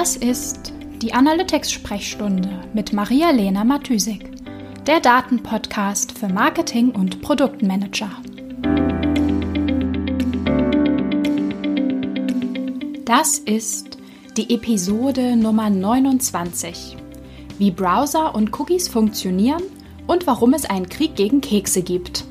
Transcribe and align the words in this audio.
Das 0.00 0.14
ist 0.14 0.72
die 1.02 1.12
Analytics-Sprechstunde 1.12 2.60
mit 2.72 2.92
Maria-Lena 2.92 3.64
Matysik, 3.64 4.30
der 4.86 5.00
Datenpodcast 5.00 6.16
für 6.16 6.28
Marketing 6.28 6.92
und 6.92 7.20
Produktmanager. 7.20 8.08
Das 13.04 13.40
ist 13.40 13.98
die 14.36 14.54
Episode 14.54 15.34
Nummer 15.34 15.68
29. 15.68 16.96
Wie 17.58 17.72
Browser 17.72 18.36
und 18.36 18.56
Cookies 18.56 18.86
funktionieren 18.86 19.64
und 20.06 20.28
warum 20.28 20.54
es 20.54 20.64
einen 20.64 20.88
Krieg 20.88 21.16
gegen 21.16 21.40
Kekse 21.40 21.82
gibt. 21.82 22.24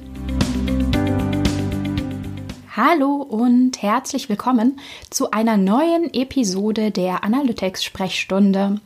Hallo 2.80 3.16
und 3.16 3.82
herzlich 3.82 4.30
willkommen 4.30 4.80
zu 5.10 5.32
einer 5.32 5.58
neuen 5.58 6.14
Episode 6.14 6.92
der 6.92 7.24
Analytics-Sprechstunde. 7.24 8.80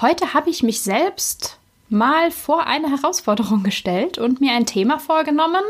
Heute 0.00 0.34
habe 0.34 0.50
ich 0.50 0.64
mich 0.64 0.80
selbst 0.80 1.56
mal 1.88 2.32
vor 2.32 2.66
eine 2.66 2.90
Herausforderung 2.90 3.62
gestellt 3.62 4.18
und 4.18 4.40
mir 4.40 4.50
ein 4.54 4.66
Thema 4.66 4.98
vorgenommen, 4.98 5.62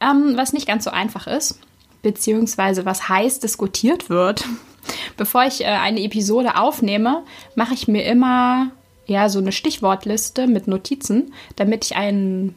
ähm, 0.00 0.32
was 0.36 0.54
nicht 0.54 0.66
ganz 0.66 0.84
so 0.84 0.90
einfach 0.92 1.26
ist, 1.26 1.58
beziehungsweise 2.00 2.86
was 2.86 3.06
heiß 3.06 3.38
diskutiert 3.38 4.08
wird. 4.08 4.46
Bevor 5.18 5.44
ich 5.44 5.60
äh, 5.60 5.66
eine 5.66 6.00
Episode 6.00 6.56
aufnehme, 6.56 7.22
mache 7.54 7.74
ich 7.74 7.86
mir 7.86 8.06
immer 8.06 8.70
ja 9.04 9.28
so 9.28 9.40
eine 9.40 9.52
Stichwortliste 9.52 10.46
mit 10.46 10.68
Notizen, 10.68 11.34
damit 11.56 11.84
ich 11.84 11.96
einen 11.96 12.54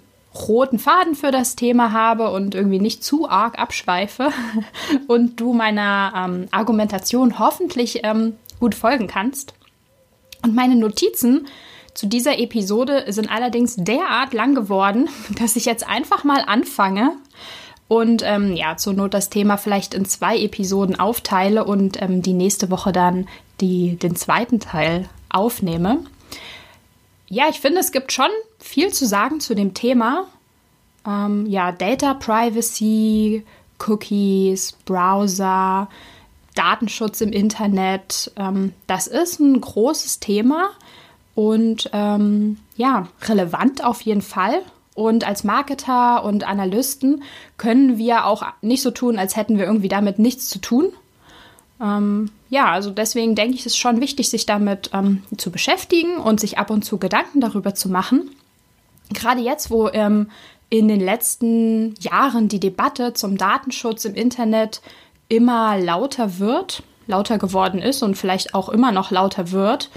roten 0.48 0.80
Faden 0.80 1.16
für 1.16 1.32
das 1.32 1.56
Thema 1.56 1.92
habe 1.92 2.32
und 2.32 2.56
irgendwie 2.56 2.80
nicht 2.80 3.04
zu 3.04 3.30
arg 3.30 3.58
abschweife 3.60 4.30
und 5.08 5.40
du 5.40 5.54
meiner 5.54 6.14
ähm, 6.16 6.48
Argumentation 6.52 7.40
hoffentlich 7.40 8.02
ähm, 8.04 8.36
gut 8.60 8.76
folgen 8.76 9.08
kannst. 9.08 9.54
Und 10.44 10.56
meine 10.56 10.76
Notizen 10.76 11.48
zu 11.94 12.08
dieser 12.08 12.38
Episode 12.40 13.06
sind 13.08 13.32
allerdings 13.32 13.76
derart 13.76 14.34
lang 14.34 14.54
geworden, 14.54 15.10
dass 15.40 15.56
ich 15.56 15.66
jetzt 15.66 15.88
einfach 15.88 16.24
mal 16.24 16.44
anfange 16.46 17.14
und 17.88 18.22
ähm, 18.26 18.54
ja, 18.54 18.76
zur 18.76 18.94
Not 18.94 19.14
das 19.14 19.30
Thema 19.30 19.58
vielleicht 19.58 19.94
in 19.94 20.06
zwei 20.06 20.38
Episoden 20.38 21.00
aufteile 21.00 21.64
und 21.64 22.02
ähm, 22.02 22.22
die 22.22 22.34
nächste 22.34 22.70
Woche 22.70 22.92
dann 22.92 23.28
die, 23.62 23.96
den 23.96 24.16
zweiten 24.16 24.60
Teil 24.60 25.08
aufnehme. 25.30 26.00
Ja, 27.30 27.46
ich 27.50 27.60
finde, 27.60 27.80
es 27.80 27.92
gibt 27.92 28.12
schon 28.12 28.30
viel 28.60 28.94
zu 28.94 29.06
sagen 29.06 29.40
zu 29.40 29.54
dem 29.54 29.74
Thema. 29.74 30.28
Ähm, 31.06 31.46
ja, 31.46 31.72
Data 31.72 32.14
Privacy, 32.14 33.44
Cookies, 33.86 34.74
Browser, 34.86 35.90
Datenschutz 36.56 37.22
im 37.22 37.32
Internet. 37.32 38.32
Ähm, 38.36 38.74
das 38.88 39.08
ist 39.08 39.40
ein 39.40 39.60
großes 39.60 40.20
Thema 40.20 40.70
und 41.36 41.90
ähm, 41.94 42.58
ja, 42.76 43.08
relevant 43.24 43.84
auf 43.84 44.02
jeden 44.02 44.22
Fall. 44.22 44.62
Und 44.96 45.28
als 45.28 45.44
Marketer 45.44 46.24
und 46.24 46.48
Analysten 46.48 47.22
können 47.58 48.00
wir 48.00 48.26
auch 48.26 48.44
nicht 48.62 48.82
so 48.82 48.90
tun, 48.90 49.20
als 49.20 49.36
hätten 49.36 49.60
wir 49.60 49.66
irgendwie 49.66 49.90
damit 49.90 50.18
nichts 50.18 50.50
zu 50.50 50.60
tun. 50.60 50.92
Ähm, 51.82 52.32
ja, 52.50 52.72
also 52.72 52.92
deswegen 52.92 53.36
denke 53.36 53.56
ich, 53.56 53.62
es 53.62 53.68
ist 53.68 53.78
schon 53.78 54.02
wichtig, 54.02 54.30
sich 54.30 54.46
damit 54.46 54.90
ähm, 54.94 55.24
zu 55.38 55.52
beschäftigen 55.52 56.18
und 56.18 56.40
sich 56.40 56.58
ab 56.58 56.70
und 56.70 56.84
zu 56.84 56.98
Gedanken 56.98 57.42
darüber 57.42 57.76
zu 57.76 57.90
machen. 57.90 58.32
Gerade 59.14 59.42
jetzt, 59.42 59.70
wo 59.70 59.90
ähm, 59.90 60.30
in 60.70 60.88
den 60.88 61.00
letzten 61.00 61.96
Jahren 62.00 62.48
die 62.48 62.60
Debatte 62.60 63.14
zum 63.14 63.38
Datenschutz 63.38 64.06
im 64.06 64.16
Internet 64.16 64.82
immer 65.30 65.78
lauter 65.78 66.40
wird, 66.40 66.84
lauter 67.06 67.38
geworden 67.38 67.80
ist 67.80 68.04
und 68.04 68.16
vielleicht 68.16 68.54
auch 68.54 68.70
immer 68.70 68.92
noch 68.92 69.12
lauter 69.12 69.52
wird. 69.52 69.90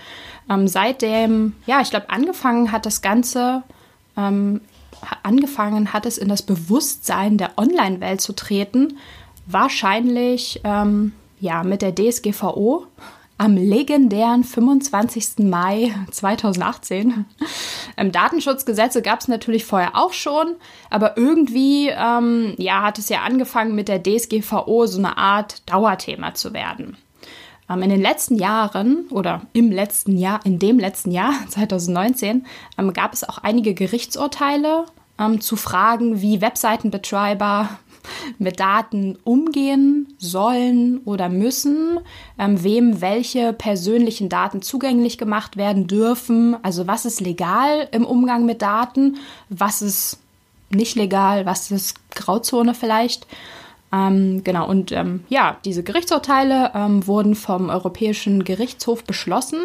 Ähm, 0.49 0.69
seitdem, 0.69 1.55
ja, 1.67 1.81
ich 1.81 1.91
glaube, 1.91 2.11
angefangen 2.11 2.73
hat 2.73 2.87
das 2.87 3.03
Ganze, 3.03 3.63
ähm, 4.17 4.61
angefangen 5.23 5.93
hat 5.93 6.07
es 6.07 6.19
in 6.19 6.29
das 6.29 6.43
Bewusstsein 6.43 7.39
der 7.39 7.53
Online-Welt 7.57 8.21
zu 8.21 8.33
treten, 8.33 8.99
wahrscheinlich 9.47 10.61
ähm, 10.63 11.13
ja 11.41 11.63
mit 11.65 11.83
der 11.83 11.95
DSGVO 11.95 12.87
am 13.41 13.57
legendären 13.57 14.45
25. 14.45 15.39
Mai 15.39 15.95
2018. 16.11 17.25
Ähm, 17.97 18.13
Datenschutzgesetze 18.13 19.01
gab 19.01 19.21
es 19.21 19.29
natürlich 19.29 19.65
vorher 19.65 19.97
auch 19.97 20.13
schon, 20.13 20.57
aber 20.91 21.17
irgendwie 21.17 21.89
ähm, 21.89 22.55
ja, 22.59 22.83
hat 22.83 22.99
es 22.99 23.09
ja 23.09 23.23
angefangen 23.23 23.75
mit 23.75 23.89
der 23.89 24.03
DSGVO 24.03 24.87
so 24.87 24.99
eine 24.99 25.17
Art 25.17 25.69
Dauerthema 25.71 26.35
zu 26.35 26.53
werden. 26.53 26.99
Ähm, 27.71 27.83
in 27.83 27.89
den 27.89 28.03
letzten 28.03 28.37
Jahren 28.37 29.07
oder 29.11 29.43
im 29.55 29.71
letzten 29.71 30.19
Jahr, 30.19 30.41
in 30.45 30.59
dem 30.59 30.79
letzten 30.79 31.11
Jahr 31.11 31.33
2019, 31.49 32.45
ähm, 32.77 32.93
gab 32.93 33.15
es 33.15 33.27
auch 33.27 33.39
einige 33.39 33.73
Gerichtsurteile 33.73 34.85
ähm, 35.19 35.41
zu 35.41 35.57
Fragen, 35.57 36.21
wie 36.21 36.43
Webseitenbetreiber 36.43 37.71
mit 38.39 38.61
Daten 38.61 39.19
umgehen 39.25 40.15
sollen 40.19 40.99
oder 41.05 41.29
müssen, 41.29 42.01
ähm, 42.39 42.63
wem 42.63 43.01
welche 43.01 43.53
persönlichen 43.53 44.29
Daten 44.29 44.63
zugänglich 44.63 45.19
gemacht 45.19 45.57
werden 45.57 45.87
dürfen, 45.87 46.57
also 46.63 46.87
was 46.87 47.05
ist 47.05 47.21
legal 47.21 47.89
im 47.93 48.05
Umgang 48.05 48.47
mit 48.47 48.63
Daten, 48.63 49.17
was 49.49 49.83
ist 49.83 50.19
nicht 50.71 50.97
legal, 50.97 51.47
was 51.47 51.71
ist 51.71 51.97
Grauzone 52.15 52.75
vielleicht. 52.75 53.27
Ähm, 53.93 54.45
genau, 54.45 54.69
und 54.69 54.93
ähm, 54.93 55.25
ja, 55.29 55.57
diese 55.65 55.83
Gerichtsurteile 55.83 56.71
ähm, 56.75 57.07
wurden 57.07 57.35
vom 57.35 57.71
Europäischen 57.71 58.45
Gerichtshof 58.45 59.03
beschlossen 59.03 59.65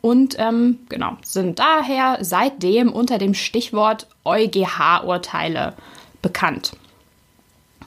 und 0.00 0.36
ähm, 0.38 0.80
genau, 0.88 1.16
sind 1.22 1.58
daher 1.58 2.18
seitdem 2.20 2.92
unter 2.92 3.18
dem 3.18 3.34
Stichwort 3.34 4.06
EuGH-Urteile 4.24 5.74
bekannt. 6.22 6.72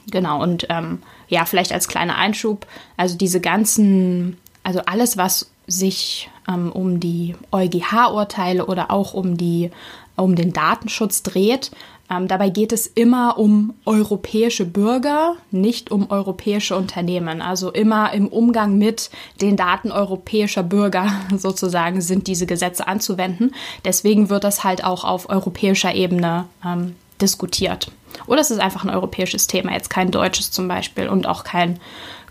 Genau, 0.09 0.41
und 0.41 0.68
ähm, 0.69 1.00
ja, 1.28 1.45
vielleicht 1.45 1.73
als 1.73 1.88
kleiner 1.88 2.18
Einschub, 2.18 2.66
also 2.95 3.18
diese 3.18 3.41
ganzen, 3.41 4.38
also 4.63 4.81
alles, 4.85 5.18
was 5.18 5.51
sich 5.68 6.29
ähm, 6.47 6.72
um 6.72 7.00
die 7.00 7.35
EuGH-Urteile 7.51 8.66
oder 8.66 8.90
auch 8.90 9.13
um, 9.13 9.38
die, 9.38 9.72
um 10.16 10.35
den 10.35 10.53
Datenschutz 10.53 11.23
dreht, 11.23 11.72
ähm, 12.09 12.28
dabei 12.28 12.50
geht 12.50 12.72
es 12.72 12.88
immer 12.88 13.38
um 13.38 13.73
europäische 13.85 14.66
Bürger, 14.66 15.35
nicht 15.51 15.91
um 15.91 16.09
europäische 16.09 16.75
Unternehmen. 16.75 17.41
Also 17.41 17.72
immer 17.72 18.13
im 18.13 18.28
Umgang 18.28 18.78
mit 18.78 19.09
den 19.41 19.57
Daten 19.57 19.91
europäischer 19.91 20.63
Bürger 20.63 21.12
sozusagen 21.38 22.01
sind 22.01 22.28
diese 22.28 22.45
Gesetze 22.45 22.88
anzuwenden. 22.88 23.53
Deswegen 23.84 24.29
wird 24.29 24.45
das 24.45 24.63
halt 24.63 24.84
auch 24.84 25.03
auf 25.03 25.29
europäischer 25.29 25.94
Ebene 25.94 26.45
ähm, 26.66 26.95
diskutiert. 27.22 27.91
Oder 28.26 28.42
es 28.42 28.52
ist 28.52 28.60
einfach 28.60 28.84
ein 28.84 28.90
europäisches 28.90 29.48
Thema, 29.48 29.74
jetzt 29.74 29.90
kein 29.90 30.12
deutsches 30.12 30.52
zum 30.52 30.68
Beispiel 30.68 31.08
und 31.08 31.28
auch 31.28 31.44
kein 31.44 31.80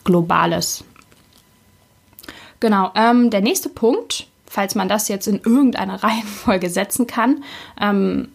globales. 0.05 0.85
Genau, 2.61 2.91
ähm, 2.95 3.31
der 3.31 3.43
nächste 3.43 3.69
Punkt, 3.69 4.27
falls 4.47 4.75
man 4.75 4.89
das 4.89 5.09
jetzt 5.09 5.27
in 5.27 5.41
irgendeine 5.41 6.03
Reihenfolge 6.03 6.71
setzen 6.71 7.07
kann, 7.07 7.45
ähm, 7.81 8.29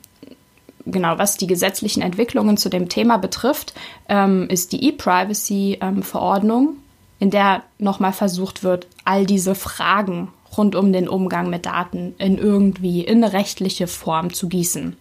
genau, 0.85 1.17
was 1.17 1.37
die 1.37 1.47
gesetzlichen 1.47 2.01
Entwicklungen 2.01 2.57
zu 2.57 2.69
dem 2.69 2.89
Thema 2.89 3.17
betrifft, 3.17 3.73
ähm, 4.09 4.47
ist 4.49 4.71
die 4.71 4.87
E-Privacy-Verordnung, 4.87 6.77
in 7.19 7.29
der 7.29 7.63
nochmal 7.77 8.13
versucht 8.13 8.63
wird, 8.63 8.87
all 9.05 9.25
diese 9.25 9.55
Fragen 9.55 10.29
rund 10.57 10.75
um 10.75 10.91
den 10.91 11.07
Umgang 11.07 11.49
mit 11.49 11.65
Daten 11.65 12.13
in 12.17 12.37
irgendwie 12.37 13.01
in 13.01 13.23
rechtliche 13.23 13.87
Form 13.87 14.33
zu 14.33 14.49
gießen. 14.49 14.97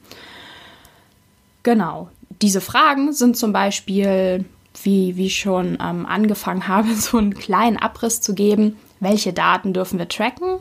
Genau. 1.62 2.08
Diese 2.42 2.60
Fragen 2.60 3.12
sind 3.12 3.36
zum 3.36 3.52
Beispiel, 3.52 4.44
wie, 4.82 5.16
wie 5.16 5.26
ich 5.26 5.38
schon 5.38 5.78
ähm, 5.82 6.06
angefangen 6.06 6.68
habe, 6.68 6.94
so 6.94 7.18
einen 7.18 7.34
kleinen 7.34 7.76
Abriss 7.76 8.20
zu 8.20 8.34
geben. 8.34 8.76
Welche 9.00 9.32
Daten 9.32 9.72
dürfen 9.72 9.98
wir 9.98 10.08
tracken? 10.08 10.58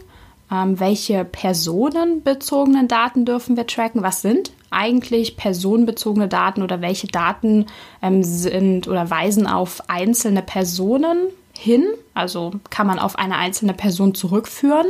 Ähm, 0.52 0.80
welche 0.80 1.26
personenbezogenen 1.26 2.88
Daten 2.88 3.26
dürfen 3.26 3.56
wir 3.56 3.68
tracken? 3.68 4.02
Was 4.02 4.22
sind 4.22 4.52
eigentlich 4.72 5.38
personenbezogene 5.38 6.28
Daten 6.28 6.64
oder 6.64 6.82
welche 6.82 7.08
Daten 7.08 7.68
ähm, 8.02 8.24
sind 8.24 8.88
oder 8.88 9.10
weisen 9.10 9.48
auf 9.48 9.90
einzelne 9.90 10.42
Personen 10.42 11.28
hin? 11.58 11.86
Also 12.14 12.54
kann 12.70 12.88
man 12.88 13.00
auf 13.00 13.18
eine 13.18 13.36
einzelne 13.36 13.74
Person 13.74 14.16
zurückführen? 14.16 14.88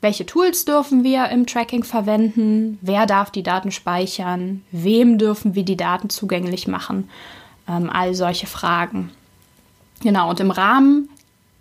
Welche 0.00 0.24
Tools 0.24 0.64
dürfen 0.64 1.04
wir 1.04 1.28
im 1.28 1.46
Tracking 1.46 1.84
verwenden? 1.84 2.78
Wer 2.80 3.06
darf 3.06 3.30
die 3.30 3.42
Daten 3.42 3.70
speichern? 3.70 4.62
Wem 4.70 5.18
dürfen 5.18 5.54
wir 5.54 5.64
die 5.64 5.76
Daten 5.76 6.08
zugänglich 6.08 6.66
machen? 6.66 7.10
Ähm, 7.68 7.90
all 7.90 8.14
solche 8.14 8.46
Fragen. 8.46 9.10
Genau, 10.02 10.30
und 10.30 10.40
im 10.40 10.50
Rahmen 10.50 11.10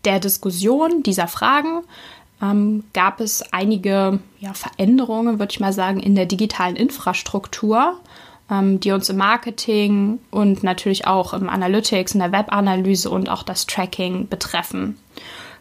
der 0.05 0.19
Diskussion 0.19 1.03
dieser 1.03 1.27
Fragen 1.27 1.81
ähm, 2.41 2.85
gab 2.93 3.19
es 3.19 3.43
einige 3.51 4.19
ja, 4.39 4.53
Veränderungen, 4.53 5.39
würde 5.39 5.51
ich 5.51 5.59
mal 5.59 5.73
sagen, 5.73 5.99
in 5.99 6.15
der 6.15 6.25
digitalen 6.25 6.77
Infrastruktur, 6.77 7.99
ähm, 8.49 8.79
die 8.79 8.91
uns 8.91 9.09
im 9.09 9.17
Marketing 9.17 10.19
und 10.31 10.63
natürlich 10.63 11.05
auch 11.05 11.33
im 11.33 11.49
Analytics, 11.49 12.13
in 12.13 12.21
der 12.21 12.31
Webanalyse 12.31 13.09
und 13.09 13.27
auch 13.27 13.43
das 13.43 13.67
Tracking 13.67 14.29
betreffen. 14.29 14.97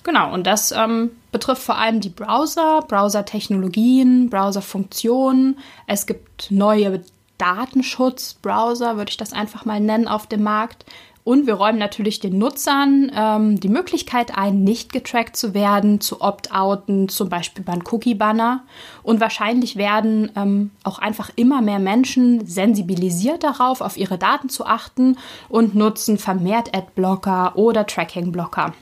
Genau, 0.04 0.32
und 0.32 0.46
das 0.46 0.70
ähm, 0.70 1.10
betrifft 1.32 1.62
vor 1.62 1.76
allem 1.76 2.00
die 2.00 2.08
Browser, 2.08 2.82
Browser-Technologien, 2.86 4.30
Browser-Funktionen. 4.30 5.58
Es 5.86 6.06
gibt 6.06 6.50
neue 6.50 7.02
Datenschutz-Browser, 7.38 8.96
würde 8.96 9.10
ich 9.10 9.16
das 9.16 9.32
einfach 9.32 9.64
mal 9.64 9.80
nennen, 9.80 10.08
auf 10.08 10.26
dem 10.26 10.42
Markt. 10.42 10.84
Und 11.28 11.46
wir 11.46 11.54
räumen 11.54 11.78
natürlich 11.78 12.20
den 12.20 12.38
Nutzern 12.38 13.12
ähm, 13.14 13.60
die 13.60 13.68
Möglichkeit 13.68 14.38
ein, 14.38 14.64
nicht 14.64 14.94
getrackt 14.94 15.36
zu 15.36 15.52
werden, 15.52 16.00
zu 16.00 16.22
opt-outen, 16.22 17.10
zum 17.10 17.28
Beispiel 17.28 17.62
beim 17.62 17.82
Cookie-Banner. 17.84 18.64
Und 19.02 19.20
wahrscheinlich 19.20 19.76
werden 19.76 20.32
ähm, 20.36 20.70
auch 20.84 20.98
einfach 20.98 21.30
immer 21.36 21.60
mehr 21.60 21.80
Menschen 21.80 22.46
sensibilisiert 22.46 23.44
darauf, 23.44 23.82
auf 23.82 23.98
ihre 23.98 24.16
Daten 24.16 24.48
zu 24.48 24.64
achten 24.64 25.18
und 25.50 25.74
nutzen 25.74 26.16
vermehrt 26.16 26.74
Adblocker 26.74 27.52
oder 27.56 27.86
Tracking-Blocker. 27.86 28.72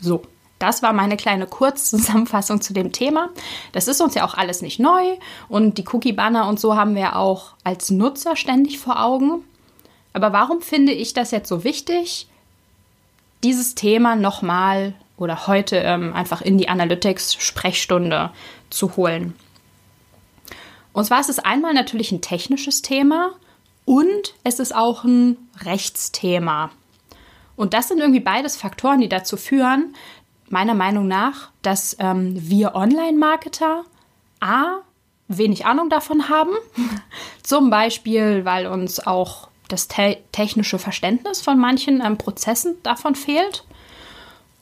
So, 0.00 0.22
das 0.62 0.82
war 0.82 0.92
meine 0.92 1.16
kleine 1.16 1.46
Kurzzusammenfassung 1.46 2.60
zu 2.60 2.72
dem 2.72 2.92
Thema. 2.92 3.30
Das 3.72 3.88
ist 3.88 4.00
uns 4.00 4.14
ja 4.14 4.24
auch 4.24 4.34
alles 4.34 4.62
nicht 4.62 4.78
neu 4.78 5.16
und 5.48 5.76
die 5.76 5.84
Cookie-Banner 5.90 6.46
und 6.46 6.60
so 6.60 6.76
haben 6.76 6.94
wir 6.94 7.16
auch 7.16 7.54
als 7.64 7.90
Nutzer 7.90 8.36
ständig 8.36 8.78
vor 8.78 9.02
Augen. 9.02 9.44
Aber 10.12 10.32
warum 10.32 10.60
finde 10.60 10.92
ich 10.92 11.14
das 11.14 11.30
jetzt 11.30 11.48
so 11.48 11.64
wichtig, 11.64 12.28
dieses 13.42 13.74
Thema 13.74 14.14
nochmal 14.14 14.94
oder 15.16 15.46
heute 15.46 15.76
ähm, 15.78 16.14
einfach 16.14 16.42
in 16.42 16.58
die 16.58 16.68
Analytics-Sprechstunde 16.68 18.30
zu 18.70 18.96
holen? 18.96 19.34
Und 20.92 21.06
zwar 21.06 21.20
ist 21.20 21.30
es 21.30 21.38
einmal 21.38 21.74
natürlich 21.74 22.12
ein 22.12 22.20
technisches 22.20 22.82
Thema 22.82 23.32
und 23.84 24.34
es 24.44 24.60
ist 24.60 24.74
auch 24.74 25.04
ein 25.04 25.38
Rechtsthema. 25.64 26.70
Und 27.56 27.74
das 27.74 27.88
sind 27.88 27.98
irgendwie 27.98 28.20
beides 28.20 28.56
Faktoren, 28.56 29.00
die 29.00 29.08
dazu 29.08 29.36
führen, 29.36 29.94
meiner 30.52 30.74
Meinung 30.74 31.08
nach, 31.08 31.50
dass 31.62 31.96
ähm, 31.98 32.34
wir 32.36 32.74
Online-Marketer 32.74 33.84
A, 34.40 34.78
wenig 35.28 35.64
Ahnung 35.64 35.88
davon 35.88 36.28
haben, 36.28 36.52
zum 37.42 37.70
Beispiel, 37.70 38.44
weil 38.44 38.66
uns 38.66 39.04
auch 39.04 39.48
das 39.68 39.88
te 39.88 40.18
technische 40.32 40.78
Verständnis 40.78 41.40
von 41.40 41.58
manchen 41.58 42.02
ähm, 42.04 42.18
Prozessen 42.18 42.76
davon 42.82 43.14
fehlt. 43.14 43.64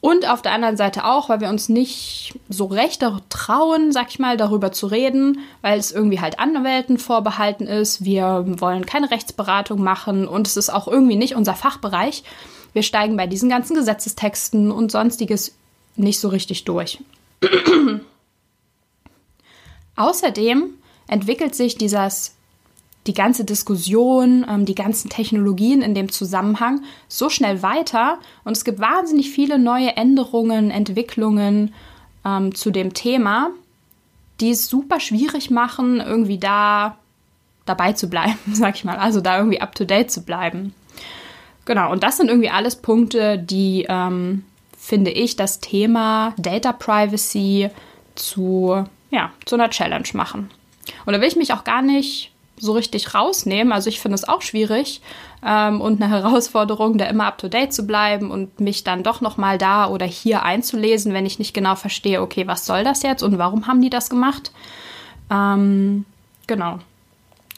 Und 0.01 0.27
auf 0.27 0.41
der 0.41 0.53
anderen 0.53 0.79
Seite 0.79 1.05
auch, 1.05 1.29
weil 1.29 1.41
wir 1.41 1.51
uns 1.51 1.69
nicht 1.69 2.39
so 2.49 2.65
recht 2.67 3.05
trauen, 3.29 3.93
sag 3.93 4.09
ich 4.09 4.19
mal, 4.19 4.39
darüber 4.39 4.73
zu 4.73 4.87
reden, 4.87 5.41
weil 5.61 5.79
es 5.79 5.93
irgendwie 5.93 6.21
halt 6.21 6.39
Anwälten 6.39 6.97
vorbehalten 6.97 7.67
ist. 7.67 8.03
Wir 8.03 8.45
wollen 8.61 8.87
keine 8.87 9.11
Rechtsberatung 9.11 9.83
machen 9.83 10.27
und 10.27 10.47
es 10.47 10.57
ist 10.57 10.71
auch 10.71 10.89
irgendwie 10.89 11.17
nicht 11.17 11.35
unser 11.35 11.55
Fachbereich. 11.55 12.25
Wir 12.73 12.83
steigen 12.83 13.17
bei 13.19 13.27
diesen 13.27 13.51
ganzen 13.51 13.75
Gesetzestexten 13.75 14.71
und 14.71 14.91
sonstiges 14.91 15.55
nicht 16.03 16.21
so 16.21 16.29
richtig 16.29 16.65
durch. 16.65 16.99
Außerdem 19.97 20.75
entwickelt 21.09 21.55
sich 21.55 21.77
dieses, 21.77 22.35
die 23.07 23.15
ganze 23.15 23.45
Diskussion, 23.45 24.47
ähm, 24.49 24.65
die 24.65 24.75
ganzen 24.75 25.11
Technologien 25.11 25.83
in 25.83 25.95
dem 25.95 26.11
Zusammenhang 26.11 26.83
so 27.09 27.29
schnell 27.29 27.63
weiter 27.63 28.19
und 28.45 28.57
es 28.57 28.65
gibt 28.65 28.79
wahnsinnig 28.79 29.31
viele 29.31 29.59
neue 29.59 29.97
Änderungen, 29.97 30.71
Entwicklungen 30.71 31.75
ähm, 32.25 32.55
zu 32.55 32.71
dem 32.71 32.95
Thema, 32.95 33.51
die 34.41 34.51
es 34.51 34.69
super 34.69 35.01
schwierig 35.01 35.51
machen, 35.51 36.01
irgendwie 36.01 36.39
da 36.39 36.97
dabei 37.67 37.93
zu 37.93 38.09
bleiben, 38.09 38.39
sag 38.53 38.77
ich 38.77 38.85
mal, 38.85 38.97
also 38.97 39.21
da 39.21 39.39
irgendwie 39.39 39.61
up 39.61 39.75
to 39.75 39.85
date 39.85 40.11
zu 40.11 40.23
bleiben. 40.23 40.75
Genau, 41.65 41.93
und 41.93 42.03
das 42.03 42.17
sind 42.17 42.29
irgendwie 42.29 42.51
alles 42.51 42.77
Punkte, 42.77 43.39
die 43.39 43.87
ähm, 43.89 44.45
finde 44.91 45.13
ich, 45.13 45.37
das 45.37 45.61
Thema 45.61 46.35
Data 46.37 46.73
Privacy 46.73 47.71
zu, 48.17 48.85
ja, 49.13 49.31
zu 49.45 49.55
einer 49.55 49.71
Challenge 49.71 50.09
machen. 50.15 50.51
Und 51.07 51.13
da 51.13 51.21
will 51.21 51.29
ich 51.29 51.37
mich 51.37 51.53
auch 51.53 51.63
gar 51.63 51.81
nicht 51.81 52.33
so 52.57 52.73
richtig 52.73 53.15
rausnehmen. 53.15 53.73
Also 53.73 53.89
ich 53.89 54.01
finde 54.01 54.17
es 54.17 54.29
auch 54.29 54.43
schwierig 54.43 55.01
ähm, 55.47 55.81
und 55.81 56.03
eine 56.03 56.11
Herausforderung, 56.13 56.99
da 56.99 57.07
immer 57.07 57.27
up-to-date 57.27 57.73
zu 57.73 57.87
bleiben 57.87 58.33
und 58.33 58.59
mich 58.59 58.83
dann 58.83 59.05
doch 59.05 59.21
nochmal 59.21 59.59
da 59.59 59.87
oder 59.87 60.07
hier 60.07 60.43
einzulesen, 60.43 61.15
wenn 61.15 61.25
ich 61.25 61.39
nicht 61.39 61.55
genau 61.55 61.77
verstehe, 61.77 62.21
okay, 62.21 62.49
was 62.49 62.67
soll 62.67 62.83
das 62.83 63.05
jetzt 63.05 63.23
und 63.23 63.39
warum 63.39 63.69
haben 63.69 63.81
die 63.81 63.91
das 63.91 64.11
gemacht? 64.11 64.51
Ähm, 65.31 66.05
genau. 66.49 66.81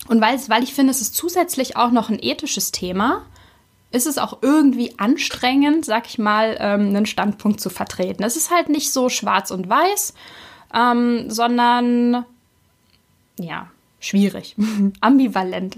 Und 0.07 0.21
weil, 0.21 0.39
weil 0.49 0.63
ich 0.63 0.75
finde, 0.75 0.91
es 0.91 1.01
ist 1.01 1.17
zusätzlich 1.17 1.79
auch 1.79 1.93
noch 1.93 2.11
ein 2.11 2.19
ethisches 2.21 2.73
Thema, 2.73 3.23
ist 3.93 4.07
es 4.07 4.19
auch 4.19 4.39
irgendwie 4.43 4.99
anstrengend, 4.99 5.85
sag 5.85 6.07
ich 6.07 6.19
mal, 6.19 6.57
ähm, 6.59 6.89
einen 6.89 7.07
Standpunkt 7.07 7.61
zu 7.61 7.71
vertreten. 7.71 8.23
Es 8.23 8.37
ist 8.37 8.51
halt 8.51 8.69
nicht 8.69 8.93
so 8.93 9.09
schwarz 9.09 9.51
und 9.51 9.69
weiß, 9.69 10.15
ähm, 10.75 11.31
sondern 11.31 12.25
ja, 13.39 13.69
schwierig, 14.01 14.57
ambivalent. 15.01 15.77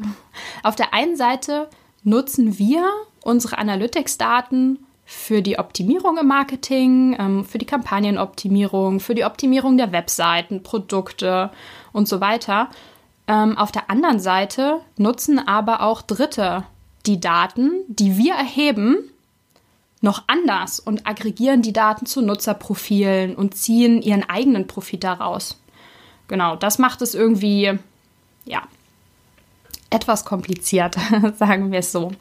Auf 0.63 0.77
der 0.77 0.95
einen 0.95 1.17
Seite 1.17 1.69
nutzen 2.05 2.59
wir 2.59 2.89
unsere 3.23 3.59
Analytics-Daten 3.59 4.79
für 5.05 5.43
die 5.43 5.59
Optimierung 5.59 6.17
im 6.19 6.29
Marketing, 6.29 7.17
ähm, 7.19 7.45
für 7.45 7.59
die 7.59 7.67
Kampagnenoptimierung, 7.67 9.01
für 9.01 9.15
die 9.15 9.25
Optimierung 9.25 9.77
der 9.77 9.93
Webseiten, 9.93 10.63
Produkte 10.63 11.51
und 11.93 12.09
so 12.09 12.21
weiter. 12.21 12.71
Ähm, 13.27 13.59
auf 13.59 13.73
der 13.73 13.91
anderen 13.91 14.21
Seite 14.21 14.81
nutzen 14.97 15.39
aber 15.39 15.83
auch 15.83 16.03
Dritte 16.03 16.65
die 17.07 17.21
Daten, 17.21 17.71
die 17.89 18.17
wir 18.17 18.35
erheben, 18.35 19.11
noch 20.01 20.25
anders 20.27 20.81
und 20.81 21.07
aggregieren 21.07 21.63
die 21.63 21.73
Daten 21.73 22.07
zu 22.07 22.21
Nutzerprofilen 22.23 23.35
und 23.35 23.55
ziehen 23.57 24.03
ihren 24.03 24.29
eigenen 24.29 24.67
Profit 24.67 25.03
daraus. 25.03 25.59
Genau, 26.29 26.57
das 26.57 26.79
macht 26.79 27.03
es 27.03 27.15
irgendwie, 27.15 27.79
ja, 28.45 28.63
etwas 29.91 30.25
kompliziert, 30.25 30.97
sagen 31.39 31.73
wir 31.73 31.81
es 31.81 31.93
so. 31.93 32.13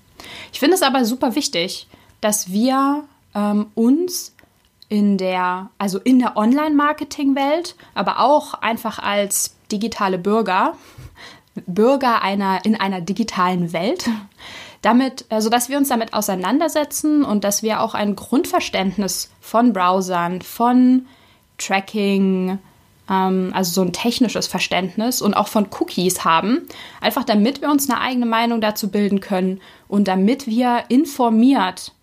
Ich 0.52 0.60
finde 0.60 0.76
es 0.76 0.82
aber 0.82 1.06
super 1.06 1.36
wichtig, 1.36 1.88
dass 2.22 2.52
wir 2.52 3.04
ähm, 3.36 3.68
uns 3.76 4.34
in 4.90 5.18
der, 5.18 5.70
also 5.78 6.00
in 6.00 6.20
der 6.20 6.38
Online-Marketing-Welt, 6.38 7.76
aber 7.96 8.20
auch 8.20 8.54
einfach 8.54 9.00
als 9.00 9.56
digitale 9.72 10.18
Bürger, 10.18 10.78
Bürger 11.66 12.22
einer, 12.22 12.64
in 12.66 12.80
einer 12.80 13.02
digitalen 13.02 13.74
Welt, 13.74 14.10
damit, 14.84 15.26
also 15.30 15.50
dass 15.50 15.70
wir 15.70 15.78
uns 15.78 15.90
damit 15.90 16.14
auseinandersetzen 16.14 17.24
und 17.24 17.44
dass 17.44 17.64
wir 17.64 17.82
auch 17.82 17.96
ein 17.96 18.16
Grundverständnis 18.16 19.32
von 19.42 19.74
Browsern, 19.74 20.42
von 20.42 21.08
Tracking, 21.58 22.60
ähm, 23.10 23.52
also 23.54 23.72
so 23.72 23.82
ein 23.82 23.94
technisches 23.94 24.46
Verständnis 24.46 25.22
und 25.22 25.34
auch 25.34 25.48
von 25.48 25.68
Cookies 25.80 26.26
haben, 26.26 26.68
einfach 27.00 27.24
damit 27.24 27.62
wir 27.62 27.72
uns 27.72 27.90
eine 27.90 28.02
eigene 28.02 28.26
Meinung 28.26 28.60
dazu 28.60 28.92
bilden 28.92 29.22
können 29.22 29.62
und 29.88 30.08
damit 30.08 30.48
wir 30.48 30.84
informiert 30.90 31.94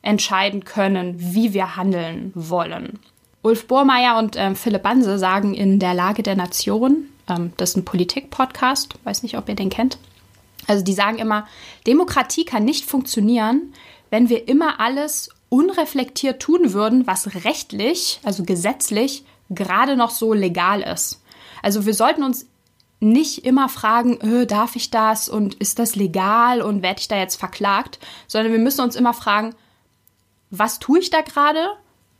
entscheiden 0.00 0.64
können, 0.64 1.16
wie 1.18 1.52
wir 1.52 1.76
handeln 1.76 2.32
wollen. 2.34 2.98
Ulf 3.42 3.66
Bohrmeier 3.68 4.18
und 4.18 4.36
ähm, 4.36 4.56
Philipp 4.56 4.82
Banse 4.82 5.18
sagen 5.18 5.52
in 5.52 5.78
Der 5.78 5.92
Lage 5.92 6.22
der 6.22 6.36
Nation, 6.36 7.08
ähm, 7.28 7.52
das 7.58 7.70
ist 7.70 7.76
ein 7.76 7.84
Politik-Podcast, 7.84 8.94
weiß 9.04 9.22
nicht, 9.22 9.36
ob 9.36 9.48
ihr 9.50 9.54
den 9.54 9.68
kennt, 9.68 9.98
also 10.66 10.84
die 10.84 10.92
sagen 10.92 11.18
immer, 11.18 11.46
Demokratie 11.86 12.44
kann 12.44 12.64
nicht 12.64 12.84
funktionieren, 12.84 13.72
wenn 14.10 14.28
wir 14.28 14.48
immer 14.48 14.80
alles 14.80 15.30
unreflektiert 15.48 16.40
tun 16.40 16.72
würden, 16.72 17.06
was 17.06 17.44
rechtlich, 17.44 18.20
also 18.24 18.44
gesetzlich, 18.44 19.24
gerade 19.50 19.96
noch 19.96 20.10
so 20.10 20.32
legal 20.32 20.82
ist. 20.82 21.22
Also 21.62 21.86
wir 21.86 21.94
sollten 21.94 22.22
uns 22.22 22.46
nicht 23.00 23.44
immer 23.44 23.68
fragen, 23.68 24.18
öh, 24.22 24.46
darf 24.46 24.74
ich 24.74 24.90
das 24.90 25.28
und 25.28 25.54
ist 25.54 25.78
das 25.78 25.96
legal 25.96 26.62
und 26.62 26.82
werde 26.82 27.00
ich 27.00 27.08
da 27.08 27.16
jetzt 27.16 27.36
verklagt, 27.36 27.98
sondern 28.26 28.52
wir 28.52 28.58
müssen 28.58 28.80
uns 28.80 28.96
immer 28.96 29.12
fragen, 29.12 29.54
was 30.50 30.78
tue 30.78 31.00
ich 31.00 31.10
da 31.10 31.20
gerade? 31.20 31.68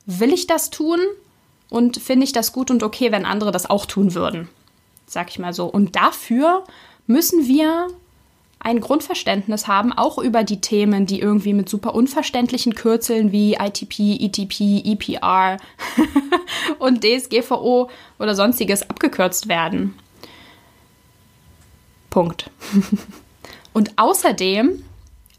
Will 0.04 0.32
ich 0.32 0.46
das 0.46 0.70
tun? 0.70 1.00
Und 1.68 1.96
finde 1.96 2.24
ich 2.24 2.32
das 2.32 2.52
gut 2.52 2.70
und 2.70 2.82
okay, 2.82 3.10
wenn 3.10 3.24
andere 3.24 3.50
das 3.50 3.68
auch 3.68 3.86
tun 3.86 4.14
würden? 4.14 4.48
Sag 5.06 5.30
ich 5.30 5.38
mal 5.38 5.52
so. 5.52 5.66
Und 5.66 5.96
dafür 5.96 6.64
müssen 7.06 7.48
wir 7.48 7.88
ein 8.58 8.80
Grundverständnis 8.80 9.68
haben, 9.68 9.92
auch 9.92 10.18
über 10.18 10.42
die 10.42 10.60
Themen, 10.60 11.06
die 11.06 11.20
irgendwie 11.20 11.52
mit 11.52 11.68
super 11.68 11.94
unverständlichen 11.94 12.74
Kürzeln 12.74 13.30
wie 13.30 13.54
ITP, 13.54 14.18
ETP, 14.20 14.82
EPR 14.84 15.58
und 16.78 17.04
DSGVO 17.04 17.90
oder 18.18 18.34
sonstiges 18.34 18.88
abgekürzt 18.88 19.48
werden. 19.48 19.94
Punkt. 22.10 22.50
und 23.72 23.92
außerdem 23.96 24.82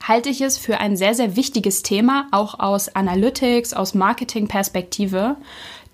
halte 0.08 0.30
ich 0.30 0.42
es 0.42 0.58
für 0.58 0.78
ein 0.80 0.96
sehr, 0.96 1.16
sehr 1.16 1.36
wichtiges 1.36 1.84
Thema, 1.84 2.28
auch 2.32 2.60
aus 2.60 2.88
Analytics, 2.90 3.74
aus 3.74 3.94
Marketing-Perspektive, 3.94 5.38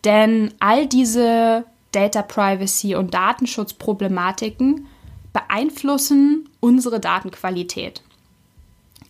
denn 0.03 0.53
all 0.59 0.85
diese 0.85 1.65
Data 1.93 2.21
Privacy 2.21 2.95
und 2.95 3.13
Datenschutzproblematiken 3.13 4.87
beeinflussen 5.31 6.49
unsere 6.63 7.01
Datenqualität. 7.01 8.01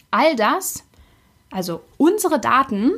All 0.10 0.36
das, 0.36 0.84
also 1.52 1.82
unsere 1.98 2.40
Daten, 2.40 2.94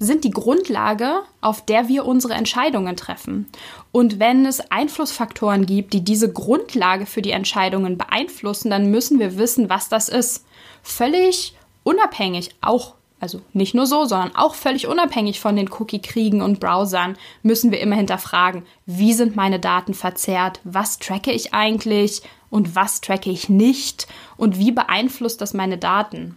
sind 0.00 0.24
die 0.24 0.32
Grundlage, 0.32 1.20
auf 1.40 1.64
der 1.64 1.86
wir 1.86 2.06
unsere 2.06 2.34
Entscheidungen 2.34 2.96
treffen. 2.96 3.46
Und 3.92 4.18
wenn 4.18 4.46
es 4.46 4.72
Einflussfaktoren 4.72 5.64
gibt, 5.64 5.92
die 5.92 6.02
diese 6.02 6.32
Grundlage 6.32 7.06
für 7.06 7.22
die 7.22 7.30
Entscheidungen 7.30 7.98
beeinflussen, 7.98 8.70
dann 8.70 8.90
müssen 8.90 9.20
wir 9.20 9.38
wissen, 9.38 9.68
was 9.68 9.88
das 9.88 10.08
ist. 10.08 10.44
Völlig 10.82 11.54
unabhängig, 11.84 12.50
auch, 12.62 12.94
also 13.20 13.42
nicht 13.52 13.74
nur 13.74 13.86
so, 13.86 14.06
sondern 14.06 14.34
auch 14.34 14.54
völlig 14.54 14.88
unabhängig 14.88 15.38
von 15.38 15.54
den 15.54 15.70
Cookie-Kriegen 15.70 16.42
und 16.42 16.58
Browsern, 16.58 17.16
müssen 17.42 17.70
wir 17.70 17.80
immer 17.80 17.96
hinterfragen, 17.96 18.64
wie 18.86 19.12
sind 19.12 19.36
meine 19.36 19.60
Daten 19.60 19.94
verzerrt, 19.94 20.60
was 20.64 20.98
tracke 20.98 21.30
ich 21.30 21.54
eigentlich 21.54 22.22
und 22.50 22.74
was 22.74 23.00
tracke 23.00 23.30
ich 23.30 23.48
nicht 23.48 24.06
und 24.36 24.58
wie 24.58 24.72
beeinflusst 24.72 25.40
das 25.40 25.54
meine 25.54 25.78
Daten. 25.78 26.36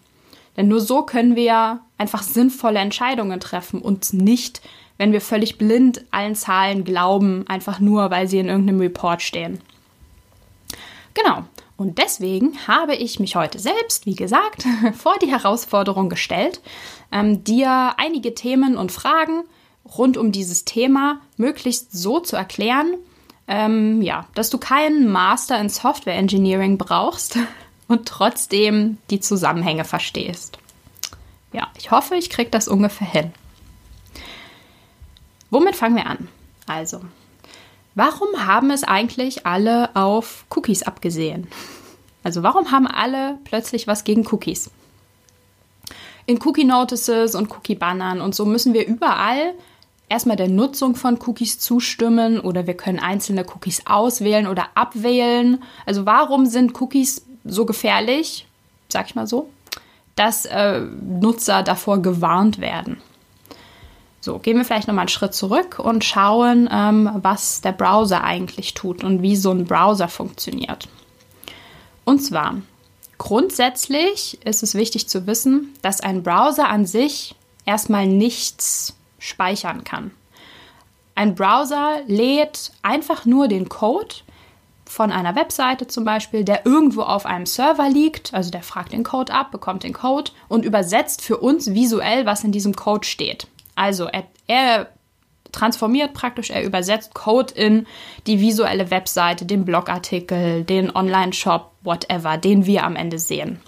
Denn 0.55 0.67
nur 0.67 0.81
so 0.81 1.03
können 1.03 1.35
wir 1.35 1.79
einfach 1.97 2.21
sinnvolle 2.21 2.79
Entscheidungen 2.79 3.39
treffen 3.39 3.81
und 3.81 4.13
nicht, 4.13 4.61
wenn 4.97 5.11
wir 5.11 5.21
völlig 5.21 5.57
blind 5.57 6.05
allen 6.11 6.35
Zahlen 6.35 6.83
glauben, 6.83 7.45
einfach 7.47 7.79
nur, 7.79 8.11
weil 8.11 8.27
sie 8.27 8.39
in 8.39 8.49
irgendeinem 8.49 8.79
Report 8.79 9.21
stehen. 9.21 9.59
Genau. 11.13 11.43
Und 11.75 11.97
deswegen 11.97 12.67
habe 12.67 12.95
ich 12.95 13.19
mich 13.19 13.35
heute 13.35 13.57
selbst, 13.57 14.05
wie 14.05 14.15
gesagt, 14.15 14.63
vor 14.93 15.15
die 15.21 15.31
Herausforderung 15.31 16.07
gestellt, 16.07 16.61
ähm, 17.11 17.43
dir 17.43 17.95
einige 17.97 18.35
Themen 18.35 18.77
und 18.77 18.91
Fragen 18.91 19.43
rund 19.97 20.17
um 20.17 20.31
dieses 20.31 20.65
Thema 20.65 21.19
möglichst 21.35 21.91
so 21.91 22.19
zu 22.19 22.35
erklären, 22.35 22.95
ähm, 23.47 24.01
ja, 24.01 24.25
dass 24.35 24.49
du 24.49 24.57
keinen 24.57 25.11
Master 25.11 25.59
in 25.59 25.69
Software 25.69 26.15
Engineering 26.15 26.77
brauchst, 26.77 27.37
und 27.87 28.07
trotzdem 28.07 28.97
die 29.09 29.19
Zusammenhänge 29.19 29.85
verstehst. 29.85 30.57
Ja, 31.51 31.67
ich 31.77 31.91
hoffe, 31.91 32.15
ich 32.15 32.29
kriege 32.29 32.49
das 32.49 32.67
ungefähr 32.67 33.07
hin. 33.07 33.31
Womit 35.51 35.75
fangen 35.75 35.95
wir 35.95 36.07
an? 36.07 36.27
Also, 36.65 37.01
warum 37.93 38.45
haben 38.45 38.71
es 38.71 38.83
eigentlich 38.83 39.45
alle 39.45 39.95
auf 39.95 40.45
Cookies 40.55 40.83
abgesehen? 40.83 41.47
Also, 42.25 42.41
warum 42.41 42.71
haben 42.71 42.87
alle 42.87 43.37
plötzlich 43.43 43.85
was 43.85 44.05
gegen 44.05 44.25
Cookies? 44.25 44.71
In 46.25 46.39
Cookie 46.41 46.63
Notices 46.63 47.35
und 47.35 47.51
Cookie 47.51 47.75
Bannern 47.75 48.21
und 48.21 48.33
so 48.33 48.45
müssen 48.45 48.73
wir 48.73 48.87
überall 48.87 49.53
erstmal 50.13 50.37
der 50.37 50.47
Nutzung 50.47 50.95
von 50.95 51.17
Cookies 51.25 51.57
zustimmen 51.57 52.39
oder 52.39 52.67
wir 52.67 52.75
können 52.75 52.99
einzelne 52.99 53.45
Cookies 53.47 53.87
auswählen 53.87 54.45
oder 54.45 54.67
abwählen. 54.75 55.63
Also 55.87 56.05
warum 56.05 56.45
sind 56.45 56.79
Cookies 56.79 57.25
so 57.43 57.65
gefährlich, 57.65 58.45
sag 58.89 59.07
ich 59.07 59.15
mal 59.15 59.25
so, 59.25 59.49
dass 60.15 60.45
äh, 60.45 60.81
Nutzer 60.81 61.63
davor 61.63 61.99
gewarnt 61.99 62.61
werden. 62.61 63.01
So, 64.21 64.37
gehen 64.37 64.55
wir 64.55 64.65
vielleicht 64.65 64.87
nochmal 64.87 65.01
einen 65.01 65.09
Schritt 65.09 65.33
zurück 65.33 65.79
und 65.79 66.03
schauen, 66.03 66.69
ähm, 66.71 67.09
was 67.15 67.61
der 67.61 67.71
Browser 67.71 68.23
eigentlich 68.23 68.75
tut 68.75 69.03
und 69.03 69.23
wie 69.23 69.35
so 69.35 69.49
ein 69.49 69.65
Browser 69.65 70.09
funktioniert. 70.09 70.87
Und 72.05 72.19
zwar, 72.19 72.57
grundsätzlich 73.17 74.37
ist 74.45 74.61
es 74.61 74.75
wichtig 74.75 75.09
zu 75.09 75.25
wissen, 75.25 75.73
dass 75.81 76.01
ein 76.01 76.21
Browser 76.21 76.69
an 76.69 76.85
sich 76.85 77.33
erstmal 77.65 78.05
nichts 78.05 78.93
speichern 79.23 79.83
kann. 79.83 80.11
Ein 81.15 81.35
Browser 81.35 82.01
lädt 82.07 82.71
einfach 82.81 83.25
nur 83.25 83.47
den 83.47 83.69
Code, 83.69 84.15
von 84.85 85.11
einer 85.11 85.35
Webseite 85.35 85.87
zum 85.87 86.03
Beispiel, 86.03 86.43
der 86.43 86.65
irgendwo 86.65 87.01
auf 87.01 87.25
einem 87.25 87.45
Server 87.45 87.89
liegt. 87.89 88.33
Also 88.33 88.51
der 88.51 88.61
fragt 88.61 88.93
den 88.93 89.03
Code 89.03 89.33
ab, 89.33 89.51
bekommt 89.51 89.83
den 89.83 89.93
Code 89.93 90.31
und 90.47 90.65
übersetzt 90.65 91.21
für 91.21 91.37
uns 91.37 91.73
visuell, 91.73 92.25
was 92.25 92.43
in 92.43 92.51
diesem 92.51 92.75
Code 92.75 93.07
steht. 93.07 93.47
Also 93.75 94.05
er, 94.05 94.25
er 94.47 94.89
transformiert 95.51 96.13
praktisch, 96.13 96.49
er 96.49 96.63
übersetzt 96.63 97.13
Code 97.13 97.53
in 97.53 97.87
die 98.27 98.39
visuelle 98.39 98.91
Webseite, 98.91 99.45
den 99.45 99.65
Blogartikel, 99.65 100.63
den 100.63 100.95
Online-Shop, 100.95 101.71
whatever, 101.81 102.37
den 102.37 102.65
wir 102.65 102.83
am 102.83 102.95
Ende 102.95 103.19
sehen. 103.19 103.59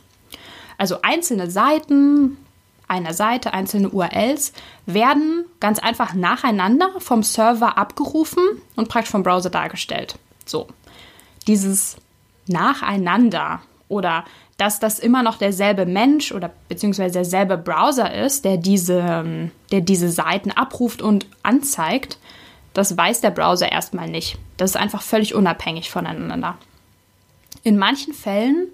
Also 0.77 1.01
einzelne 1.01 1.49
Seiten 1.49 2.37
einer 2.87 3.13
Seite, 3.13 3.53
einzelne 3.53 3.89
URLs 3.89 4.53
werden 4.85 5.45
ganz 5.59 5.79
einfach 5.79 6.13
nacheinander 6.13 6.89
vom 6.99 7.23
Server 7.23 7.77
abgerufen 7.77 8.43
und 8.75 8.89
praktisch 8.89 9.11
vom 9.11 9.23
Browser 9.23 9.49
dargestellt. 9.49 10.17
So, 10.45 10.67
dieses 11.47 11.97
Nacheinander 12.47 13.61
oder 13.87 14.25
dass 14.57 14.79
das 14.79 14.99
immer 14.99 15.21
noch 15.21 15.37
derselbe 15.37 15.85
Mensch 15.85 16.31
oder 16.31 16.51
beziehungsweise 16.69 17.13
derselbe 17.13 17.57
Browser 17.57 18.13
ist, 18.13 18.45
der 18.45 18.57
diese, 18.57 19.51
der 19.71 19.81
diese 19.81 20.09
Seiten 20.09 20.51
abruft 20.51 21.01
und 21.01 21.27
anzeigt, 21.43 22.17
das 22.73 22.97
weiß 22.97 23.21
der 23.21 23.31
Browser 23.31 23.71
erstmal 23.71 24.09
nicht. 24.09 24.37
Das 24.57 24.71
ist 24.71 24.77
einfach 24.77 25.01
völlig 25.01 25.35
unabhängig 25.35 25.89
voneinander. 25.89 26.57
In 27.63 27.77
manchen 27.77 28.13
Fällen 28.13 28.67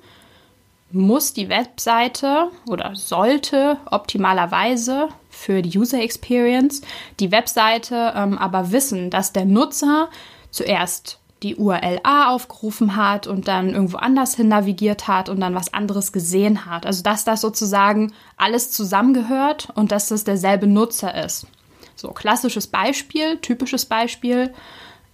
muss 0.93 1.33
die 1.33 1.50
Webseite 1.50 2.50
oder 2.67 2.95
sollte 2.95 3.77
optimalerweise 3.89 5.10
für 5.29 5.62
die 5.62 5.77
User 5.77 6.01
Experience 6.01 6.81
die 7.19 7.31
Webseite 7.31 8.13
ähm, 8.15 8.38
aber 8.38 8.71
wissen, 8.71 9.10
dass 9.10 9.33
der 9.33 9.45
Nutzer 9.45 10.10
zuerst 10.51 11.19
die 11.43 11.55
URL 11.55 12.00
A 12.03 12.29
aufgerufen 12.29 12.95
hat 12.95 13.25
und 13.25 13.48
dann 13.48 13.74
irgendwo 13.74 13.98
anders 13.98 14.36
hin 14.36 14.48
navigiert 14.48 15.07
hat 15.07 15.27
und 15.27 15.39
dann 15.39 15.55
was 15.55 15.74
anderes 15.74 16.12
gesehen 16.12 16.65
hat. 16.65 16.86
Also 16.86 17.01
dass 17.01 17.24
das 17.24 17.41
sozusagen 17.41 18.13
alles 18.38 18.71
zusammengehört 18.71 19.69
und 19.74 19.91
dass 19.91 20.07
das 20.07 20.24
derselbe 20.24 20.67
Nutzer 20.67 21.24
ist. 21.24 21.48
So, 21.95 22.10
klassisches 22.10 22.67
Beispiel, 22.67 23.38
typisches 23.38 23.86
Beispiel. 23.86 24.53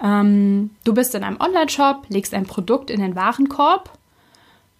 Ähm, 0.01 0.71
du 0.83 0.93
bist 0.93 1.15
in 1.15 1.23
einem 1.23 1.39
Online-Shop, 1.39 2.05
legst 2.09 2.33
ein 2.33 2.45
Produkt 2.45 2.89
in 2.89 3.01
den 3.01 3.15
Warenkorb, 3.15 3.96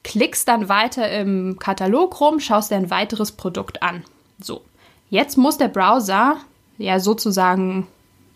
klickst 0.04 0.48
dann 0.48 0.70
weiter 0.70 1.10
im 1.12 1.58
Katalog 1.60 2.20
rum, 2.20 2.40
schaust 2.40 2.72
dir 2.72 2.76
ein 2.76 2.90
weiteres 2.90 3.32
Produkt 3.32 3.84
an. 3.84 4.04
So, 4.40 4.64
jetzt 5.10 5.38
muss 5.38 5.58
der 5.58 5.68
Browser 5.68 6.38
ja 6.78 7.00
sozusagen 7.00 7.88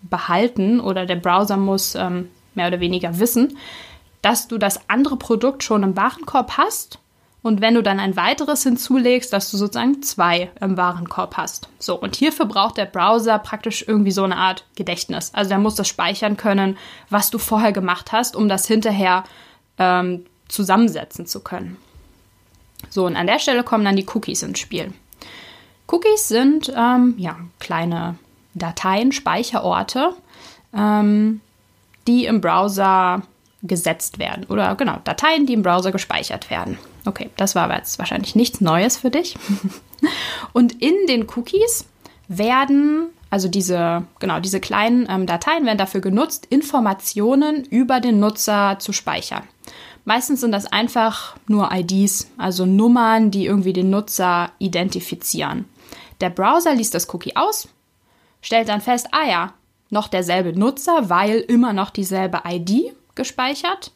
behalten 0.02 0.80
oder 0.80 1.06
der 1.06 1.16
Browser 1.16 1.58
muss 1.58 1.96
ähm, 1.96 2.30
mehr 2.56 2.68
oder 2.68 2.80
weniger 2.80 3.20
wissen, 3.20 3.58
dass 4.22 4.48
du 4.48 4.58
das 4.58 4.90
andere 4.90 5.18
Produkt 5.18 5.64
schon 5.64 5.84
im 5.84 5.96
Warenkorb 5.96 6.58
hast 6.58 7.00
und 7.44 7.60
wenn 7.60 7.74
du 7.74 7.82
dann 7.82 8.00
ein 8.00 8.16
weiteres 8.16 8.64
hinzulegst, 8.64 9.34
dass 9.34 9.50
du 9.50 9.58
sozusagen 9.58 10.04
zwei 10.04 10.52
im 10.60 10.78
Warenkorb 10.78 11.38
hast. 11.38 11.70
So, 11.80 12.00
und 12.00 12.16
hierfür 12.16 12.46
braucht 12.46 12.78
der 12.78 12.86
Browser 12.86 13.40
praktisch 13.40 13.84
irgendwie 13.88 14.12
so 14.12 14.24
eine 14.24 14.38
Art 14.38 14.66
Gedächtnis. 14.76 15.34
Also 15.34 15.50
der 15.50 15.58
muss 15.58 15.76
das 15.76 15.88
speichern 15.88 16.38
können, 16.38 16.78
was 17.10 17.32
du 17.32 17.40
vorher 17.40 17.72
gemacht 17.72 18.12
hast, 18.12 18.36
um 18.36 18.48
das 18.48 18.68
hinterher 18.68 19.24
ähm, 19.80 20.26
zusammensetzen 20.52 21.26
zu 21.26 21.40
können. 21.40 21.78
So, 22.90 23.06
und 23.06 23.16
an 23.16 23.28
der 23.28 23.40
Stelle 23.40 23.64
kommen 23.64 23.86
dann 23.86 23.96
die 23.96 24.08
Cookies 24.14 24.44
ins 24.44 24.60
Spiel. 24.60 24.94
Cookies 25.88 26.28
sind 26.28 26.72
ähm, 26.76 27.16
ja, 27.18 27.38
kleine 27.60 28.16
Dateien, 28.54 29.12
Speicherorte, 29.12 30.14
ähm, 30.74 31.42
die 32.08 32.26
im 32.26 32.42
Browser 32.42 33.24
gesetzt 33.64 34.20
werden. 34.20 34.46
Oder 34.46 34.76
genau, 34.76 34.98
Dateien, 35.04 35.46
die 35.46 35.54
im 35.54 35.64
Browser 35.64 35.92
gespeichert 35.92 36.50
werden. 36.50 36.78
Okay, 37.06 37.30
das 37.38 37.56
war 37.56 37.64
aber 37.64 37.78
jetzt 37.78 38.00
wahrscheinlich 38.00 38.36
nichts 38.36 38.62
Neues 38.62 38.98
für 38.98 39.12
dich. 39.12 39.36
Und 40.54 40.82
in 40.82 40.96
den 41.08 41.28
Cookies 41.36 41.86
werden, 42.28 43.08
also 43.30 43.48
diese, 43.48 44.04
genau, 44.20 44.40
diese 44.40 44.60
kleinen 44.60 45.08
ähm, 45.10 45.28
Dateien 45.28 45.66
werden 45.66 45.78
dafür 45.78 46.02
genutzt, 46.02 46.48
Informationen 46.50 47.64
über 47.66 48.00
den 48.00 48.20
Nutzer 48.20 48.78
zu 48.80 48.94
speichern. 48.94 49.44
Meistens 50.04 50.42
sind 50.42 50.52
das 50.52 50.66
einfach 50.66 51.36
nur 51.48 51.72
IDs, 51.72 52.32
also 52.38 52.66
Nummern, 52.66 53.32
die 53.32 53.46
irgendwie 53.46 53.74
den 53.74 53.90
Nutzer 53.90 54.52
identifizieren. 54.58 55.66
Der 56.22 56.30
Browser 56.30 56.74
liest 56.74 56.94
das 56.96 57.14
Cookie 57.14 57.36
aus, 57.36 57.68
stellt 58.42 58.70
dann 58.70 58.82
fest, 58.82 59.08
ah 59.12 59.28
ja, 59.28 59.54
noch 59.90 60.08
derselbe 60.08 60.58
Nutzer, 60.58 61.10
weil 61.10 61.40
immer 61.40 61.74
noch 61.74 61.90
dieselbe 61.90 62.42
ID 62.48 62.94
gespeichert 63.16 63.92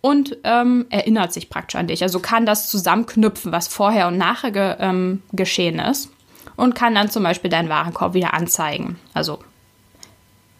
und 0.00 0.36
ähm, 0.44 0.86
erinnert 0.90 1.32
sich 1.32 1.50
praktisch 1.50 1.76
an 1.76 1.88
dich. 1.88 2.02
Also 2.02 2.20
kann 2.20 2.46
das 2.46 2.68
zusammenknüpfen, 2.68 3.50
was 3.50 3.66
vorher 3.66 4.06
und 4.06 4.18
nachher 4.18 4.52
ge, 4.52 4.76
ähm, 4.78 5.22
geschehen 5.32 5.78
ist 5.80 6.10
und 6.54 6.74
kann 6.74 6.94
dann 6.94 7.10
zum 7.10 7.22
Beispiel 7.22 7.50
deinen 7.50 7.68
Warenkorb 7.68 8.14
wieder 8.14 8.34
anzeigen. 8.34 8.98
Also 9.14 9.40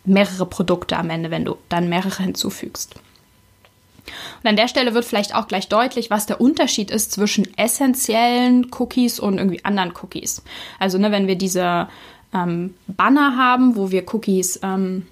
mehrere 0.04 0.46
Produkte 0.46 0.96
am 0.96 1.10
Ende, 1.10 1.30
wenn 1.30 1.44
du 1.44 1.56
dann 1.68 1.88
mehrere 1.88 2.22
hinzufügst. 2.22 2.96
Und 4.42 4.48
an 4.48 4.56
der 4.56 4.68
Stelle 4.68 4.94
wird 4.94 5.04
vielleicht 5.04 5.34
auch 5.34 5.48
gleich 5.48 5.68
deutlich, 5.68 6.10
was 6.10 6.26
der 6.26 6.40
Unterschied 6.40 6.90
ist 6.90 7.12
zwischen 7.12 7.46
essentiellen 7.56 8.68
Cookies 8.78 9.20
und 9.20 9.38
irgendwie 9.38 9.64
anderen 9.64 9.92
Cookies. 10.02 10.42
Also 10.78 10.98
ne, 10.98 11.10
wenn 11.10 11.26
wir 11.26 11.36
diese 11.36 11.88
ähm, 12.34 12.74
Banner 12.86 13.36
haben, 13.36 13.76
wo 13.76 13.90
wir 13.90 14.04
Cookies 14.12 14.60
ähm, 14.62 15.06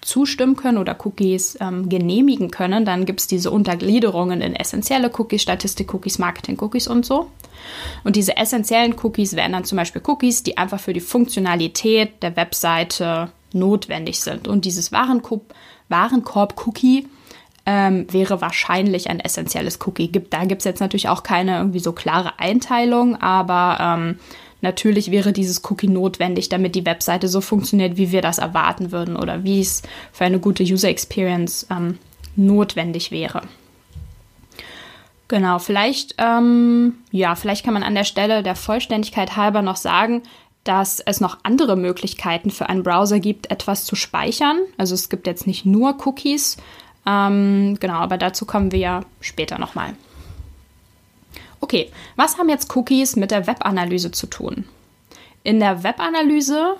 zustimmen 0.00 0.56
können 0.56 0.78
oder 0.78 0.96
Cookies 1.04 1.58
ähm, 1.60 1.88
genehmigen 1.88 2.50
können, 2.50 2.84
dann 2.84 3.04
gibt 3.04 3.20
es 3.20 3.26
diese 3.26 3.50
Untergliederungen 3.50 4.40
in 4.40 4.54
essentielle 4.54 5.10
Cookies, 5.16 5.42
Statistik-Cookies, 5.42 6.18
Marketing-Cookies 6.18 6.88
und 6.88 7.04
so. 7.04 7.30
Und 8.04 8.16
diese 8.16 8.36
essentiellen 8.36 8.94
Cookies 9.02 9.36
wären 9.36 9.52
dann 9.52 9.64
zum 9.64 9.76
Beispiel 9.76 10.02
Cookies, 10.06 10.42
die 10.42 10.56
einfach 10.56 10.80
für 10.80 10.92
die 10.92 11.00
Funktionalität 11.00 12.22
der 12.22 12.36
Webseite 12.36 13.30
notwendig 13.52 14.20
sind. 14.20 14.48
Und 14.48 14.64
dieses 14.64 14.92
Warenkorb-Cookie 14.92 17.08
ähm, 17.68 18.06
wäre 18.10 18.40
wahrscheinlich 18.40 19.10
ein 19.10 19.20
essentielles 19.20 19.78
Cookie. 19.86 20.08
Gibt, 20.08 20.32
da 20.32 20.46
gibt 20.46 20.62
es 20.62 20.64
jetzt 20.64 20.80
natürlich 20.80 21.10
auch 21.10 21.22
keine 21.22 21.58
irgendwie 21.58 21.80
so 21.80 21.92
klare 21.92 22.38
Einteilung, 22.38 23.20
aber 23.20 23.76
ähm, 23.78 24.18
natürlich 24.62 25.10
wäre 25.10 25.34
dieses 25.34 25.62
Cookie 25.70 25.86
notwendig, 25.86 26.48
damit 26.48 26.74
die 26.74 26.86
Webseite 26.86 27.28
so 27.28 27.42
funktioniert, 27.42 27.98
wie 27.98 28.10
wir 28.10 28.22
das 28.22 28.38
erwarten 28.38 28.90
würden 28.90 29.16
oder 29.16 29.44
wie 29.44 29.60
es 29.60 29.82
für 30.12 30.24
eine 30.24 30.38
gute 30.38 30.62
User 30.62 30.88
Experience 30.88 31.66
ähm, 31.70 31.98
notwendig 32.36 33.10
wäre. 33.10 33.42
Genau, 35.28 35.58
vielleicht, 35.58 36.14
ähm, 36.16 36.94
ja, 37.10 37.34
vielleicht 37.34 37.66
kann 37.66 37.74
man 37.74 37.82
an 37.82 37.94
der 37.94 38.04
Stelle 38.04 38.42
der 38.42 38.56
Vollständigkeit 38.56 39.36
halber 39.36 39.60
noch 39.60 39.76
sagen, 39.76 40.22
dass 40.64 41.00
es 41.00 41.20
noch 41.20 41.36
andere 41.42 41.76
Möglichkeiten 41.76 42.50
für 42.50 42.70
einen 42.70 42.82
Browser 42.82 43.20
gibt, 43.20 43.50
etwas 43.50 43.84
zu 43.84 43.94
speichern. 43.94 44.58
Also 44.78 44.94
es 44.94 45.10
gibt 45.10 45.26
jetzt 45.26 45.46
nicht 45.46 45.66
nur 45.66 45.98
Cookies, 46.06 46.56
ähm, 47.08 47.78
genau, 47.80 47.94
aber 47.94 48.18
dazu 48.18 48.44
kommen 48.44 48.70
wir 48.70 48.78
ja 48.78 49.00
später 49.20 49.58
nochmal. 49.58 49.94
Okay, 51.60 51.90
was 52.16 52.38
haben 52.38 52.50
jetzt 52.50 52.74
Cookies 52.76 53.16
mit 53.16 53.30
der 53.30 53.46
Webanalyse 53.46 54.10
zu 54.10 54.26
tun? 54.26 54.64
In 55.42 55.58
der 55.58 55.82
Webanalyse 55.82 56.76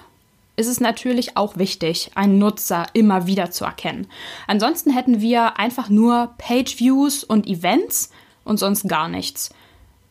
ist 0.57 0.67
es 0.67 0.81
natürlich 0.81 1.37
auch 1.37 1.57
wichtig, 1.57 2.11
einen 2.15 2.39
Nutzer 2.39 2.87
immer 2.93 3.27
wieder 3.27 3.51
zu 3.51 3.65
erkennen. 3.65 4.09
Ansonsten 4.47 4.91
hätten 4.91 5.21
wir 5.21 5.59
einfach 5.59 5.89
nur 5.89 6.35
Page-Views 6.37 7.25
und 7.25 7.47
Events 7.47 8.11
und 8.45 8.59
sonst 8.59 8.89
gar 8.89 9.09
nichts. 9.09 9.51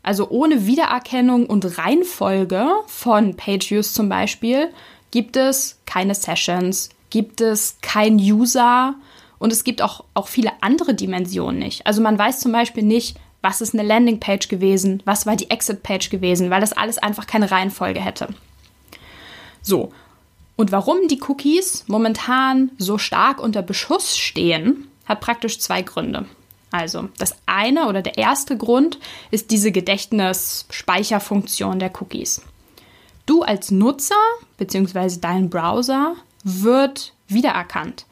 Also 0.03 0.29
ohne 0.29 0.65
Wiedererkennung 0.65 1.45
und 1.45 1.77
Reihenfolge 1.77 2.65
von 2.87 3.35
Page-Views 3.35 3.93
zum 3.93 4.09
Beispiel 4.09 4.69
gibt 5.11 5.35
es 5.35 5.79
keine 5.85 6.15
Sessions, 6.15 6.89
gibt 7.09 7.41
es 7.41 7.77
kein 7.81 8.15
User, 8.15 8.95
und 9.39 9.53
es 9.53 9.63
gibt 9.63 9.81
auch, 9.81 10.03
auch 10.13 10.27
viele 10.27 10.51
andere 10.61 10.93
Dimensionen 10.93 11.59
nicht. 11.59 11.85
Also 11.85 12.01
man 12.01 12.17
weiß 12.17 12.39
zum 12.39 12.51
Beispiel 12.51 12.83
nicht, 12.83 13.17
was 13.41 13.61
ist 13.61 13.73
eine 13.73 13.83
Landingpage 13.83 14.47
gewesen, 14.47 15.01
was 15.05 15.25
war 15.25 15.35
die 15.35 15.49
Exit-Page 15.49 16.09
gewesen, 16.09 16.49
weil 16.49 16.61
das 16.61 16.73
alles 16.73 16.97
einfach 16.97 17.27
keine 17.27 17.51
Reihenfolge 17.51 17.99
hätte. 17.99 18.29
So, 19.61 19.91
und 20.57 20.71
warum 20.71 21.07
die 21.07 21.21
Cookies 21.27 21.85
momentan 21.87 22.71
so 22.77 22.97
stark 22.97 23.39
unter 23.39 23.61
Beschuss 23.61 24.17
stehen, 24.17 24.87
hat 25.05 25.21
praktisch 25.21 25.59
zwei 25.59 25.83
Gründe. 25.83 26.25
Also, 26.71 27.07
das 27.17 27.35
eine 27.45 27.87
oder 27.87 28.01
der 28.01 28.17
erste 28.17 28.57
Grund 28.57 28.99
ist 29.31 29.51
diese 29.51 29.71
Gedächtnisspeicherfunktion 29.71 31.79
der 31.79 31.93
Cookies. 32.01 32.41
Du 33.25 33.43
als 33.43 33.71
Nutzer 33.71 34.15
bzw. 34.57 35.19
dein 35.21 35.49
Browser 35.49 36.15
wird 36.43 37.13
wiedererkannt. 37.27 38.05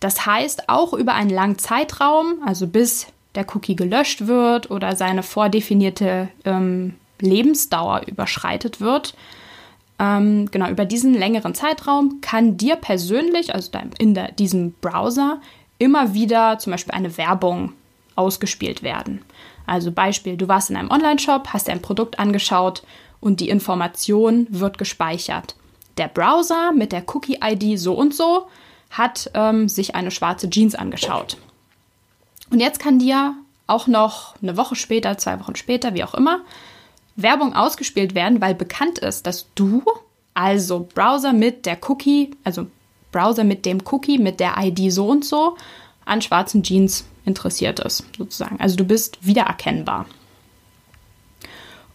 Das 0.00 0.26
heißt, 0.26 0.68
auch 0.68 0.92
über 0.92 1.14
einen 1.14 1.30
langen 1.30 1.58
Zeitraum, 1.58 2.42
also 2.44 2.66
bis 2.66 3.08
der 3.34 3.46
Cookie 3.54 3.76
gelöscht 3.76 4.26
wird 4.26 4.70
oder 4.70 4.96
seine 4.96 5.22
vordefinierte 5.22 6.28
ähm, 6.44 6.94
Lebensdauer 7.20 8.02
überschreitet 8.06 8.80
wird, 8.80 9.14
ähm, 9.98 10.50
genau 10.50 10.68
über 10.68 10.84
diesen 10.84 11.14
längeren 11.14 11.54
Zeitraum 11.54 12.20
kann 12.20 12.56
dir 12.56 12.76
persönlich, 12.76 13.54
also 13.54 13.70
in 13.98 14.14
der, 14.14 14.32
diesem 14.32 14.72
Browser, 14.80 15.40
immer 15.78 16.14
wieder 16.14 16.58
zum 16.58 16.72
Beispiel 16.72 16.94
eine 16.94 17.16
Werbung 17.16 17.72
ausgespielt 18.14 18.82
werden. 18.82 19.22
Also 19.66 19.92
Beispiel, 19.92 20.36
du 20.36 20.48
warst 20.48 20.70
in 20.70 20.76
einem 20.76 20.90
Online-Shop, 20.90 21.48
hast 21.52 21.68
dir 21.68 21.72
ein 21.72 21.82
Produkt 21.82 22.18
angeschaut 22.18 22.82
und 23.20 23.40
die 23.40 23.48
Information 23.48 24.46
wird 24.50 24.78
gespeichert. 24.78 25.56
Der 25.98 26.08
Browser 26.08 26.72
mit 26.72 26.92
der 26.92 27.02
Cookie-ID 27.06 27.78
so 27.78 27.94
und 27.94 28.14
so 28.14 28.46
hat 28.90 29.30
ähm, 29.34 29.68
sich 29.68 29.94
eine 29.94 30.10
schwarze 30.10 30.48
Jeans 30.50 30.74
angeschaut. 30.74 31.36
Und 32.50 32.60
jetzt 32.60 32.80
kann 32.80 32.98
dir 32.98 33.34
auch 33.66 33.86
noch 33.86 34.34
eine 34.42 34.56
Woche 34.56 34.74
später, 34.74 35.18
zwei 35.18 35.38
Wochen 35.40 35.56
später, 35.56 35.94
wie 35.94 36.04
auch 36.04 36.14
immer, 36.14 36.40
Werbung 37.16 37.54
ausgespielt 37.54 38.14
werden, 38.14 38.40
weil 38.40 38.54
bekannt 38.54 38.98
ist, 38.98 39.26
dass 39.26 39.46
du, 39.54 39.82
also 40.34 40.88
Browser 40.94 41.32
mit 41.32 41.66
der 41.66 41.78
Cookie, 41.88 42.30
also 42.44 42.66
Browser 43.12 43.44
mit 43.44 43.66
dem 43.66 43.80
Cookie, 43.90 44.18
mit 44.18 44.40
der 44.40 44.54
ID 44.58 44.92
so 44.92 45.08
und 45.08 45.24
so, 45.24 45.56
an 46.04 46.22
schwarzen 46.22 46.62
Jeans 46.62 47.04
interessiert 47.24 47.80
ist, 47.80 48.04
sozusagen. 48.16 48.58
Also 48.60 48.76
du 48.76 48.84
bist 48.84 49.18
wiedererkennbar. 49.20 50.06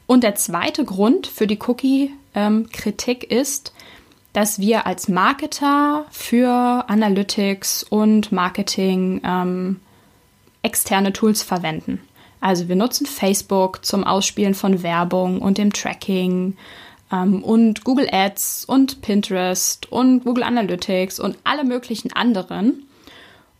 Und 0.05 0.23
der 0.23 0.35
zweite 0.35 0.85
Grund 0.85 1.25
für 1.25 1.47
die 1.47 1.59
Cookie-Kritik 1.59 3.31
ähm, 3.31 3.39
ist, 3.39 3.73
dass 4.33 4.59
wir 4.59 4.87
als 4.87 5.07
Marketer 5.07 6.05
für 6.11 6.85
Analytics 6.87 7.83
und 7.83 8.31
Marketing 8.31 9.21
ähm, 9.23 9.79
externe 10.63 11.13
Tools 11.13 11.43
verwenden. 11.43 12.01
Also 12.41 12.67
wir 12.67 12.75
nutzen 12.75 13.05
Facebook 13.05 13.85
zum 13.85 14.03
Ausspielen 14.03 14.55
von 14.55 14.83
Werbung 14.83 15.41
und 15.41 15.57
dem 15.57 15.71
Tracking 15.71 16.57
ähm, 17.11 17.43
und 17.43 17.83
Google 17.83 18.09
Ads 18.11 18.65
und 18.65 19.01
Pinterest 19.01 19.89
und 19.91 20.25
Google 20.25 20.43
Analytics 20.43 21.19
und 21.19 21.37
alle 21.43 21.63
möglichen 21.63 22.11
anderen. 22.11 22.87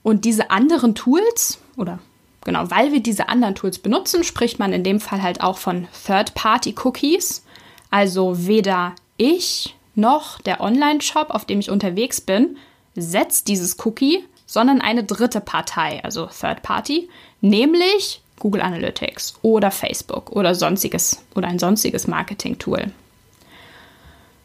Und 0.01 0.25
diese 0.25 0.51
anderen 0.51 0.95
Tools 0.95 1.59
oder 1.77 1.99
genau, 2.43 2.69
weil 2.71 2.91
wir 2.91 3.01
diese 3.01 3.29
anderen 3.29 3.55
Tools 3.55 3.79
benutzen, 3.79 4.23
spricht 4.23 4.59
man 4.59 4.73
in 4.73 4.83
dem 4.83 4.99
Fall 4.99 5.21
halt 5.21 5.41
auch 5.41 5.59
von 5.59 5.88
Third-Party-Cookies. 6.05 7.45
Also 7.89 8.47
weder 8.47 8.93
ich 9.15 9.75
noch 9.95 10.41
der 10.41 10.62
Online-Shop, 10.62 11.29
auf 11.29 11.45
dem 11.45 11.60
ich 11.60 11.69
unterwegs 11.69 12.21
bin, 12.21 12.58
setzt 12.95 13.47
dieses 13.47 13.77
Cookie, 13.86 14.23
sondern 14.45 14.82
eine 14.82 15.03
dritte 15.03 15.41
Partei, 15.41 16.03
also 16.03 16.27
Third 16.27 16.62
Party, 16.62 17.10
nämlich 17.41 18.21
Google 18.39 18.62
Analytics 18.62 19.36
oder 19.41 19.71
Facebook 19.71 20.32
oder 20.32 20.53
sonstiges 20.56 21.23
oder 21.36 21.47
ein 21.47 21.60
sonstiges 21.60 22.08
Marketing-Tool. 22.08 22.91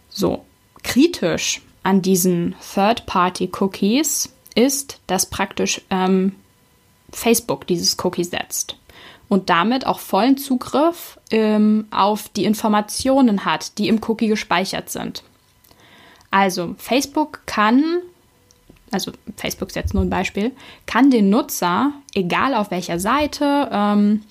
So, 0.09 0.45
kritisch 0.83 1.63
an 1.83 2.03
diesen 2.03 2.55
Third-Party-Cookies 2.75 4.33
ist, 4.55 5.01
dass 5.07 5.27
praktisch 5.27 5.81
ähm, 5.91 6.35
Facebook 7.11 7.67
dieses 7.67 7.97
Cookie 8.05 8.25
setzt 8.25 8.77
und 9.29 9.51
damit 9.51 9.87
auch 9.87 10.01
vollen 10.01 10.37
Zugriff 10.37 11.19
ähm, 11.31 11.87
auf 11.91 12.29
die 12.31 12.45
Informationen 12.45 13.45
hat, 13.45 13.79
die 13.79 13.89
im 13.89 14.01
Cookie 14.07 14.29
gespeichert 14.29 14.91
sind. 14.91 15.23
Also 16.31 16.75
Facebook 16.79 17.41
kann, 17.47 18.01
also 18.91 19.13
Facebook 19.37 19.69
ist 19.69 19.77
jetzt 19.77 19.95
nur 19.95 20.03
ein 20.03 20.11
Beispiel, 20.11 20.53
kann 20.87 21.11
den 21.11 21.31
Nutzer, 21.31 21.93
egal 22.15 22.55
auf 22.55 22.71
welcher 22.71 22.99
Seite 22.99 23.69
ähm, 23.73 24.23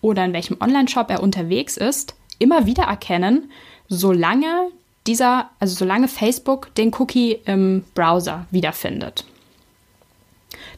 oder 0.00 0.24
in 0.24 0.32
welchem 0.32 0.58
Online-Shop 0.60 1.10
er 1.10 1.22
unterwegs 1.22 1.76
ist, 1.76 2.14
immer 2.38 2.66
wieder 2.66 2.84
erkennen, 2.84 3.50
solange 3.88 4.70
dieser, 5.06 5.50
also 5.58 5.74
solange 5.74 6.08
Facebook 6.08 6.74
den 6.74 6.92
Cookie 6.98 7.38
im 7.46 7.84
Browser 7.94 8.46
wiederfindet. 8.50 9.24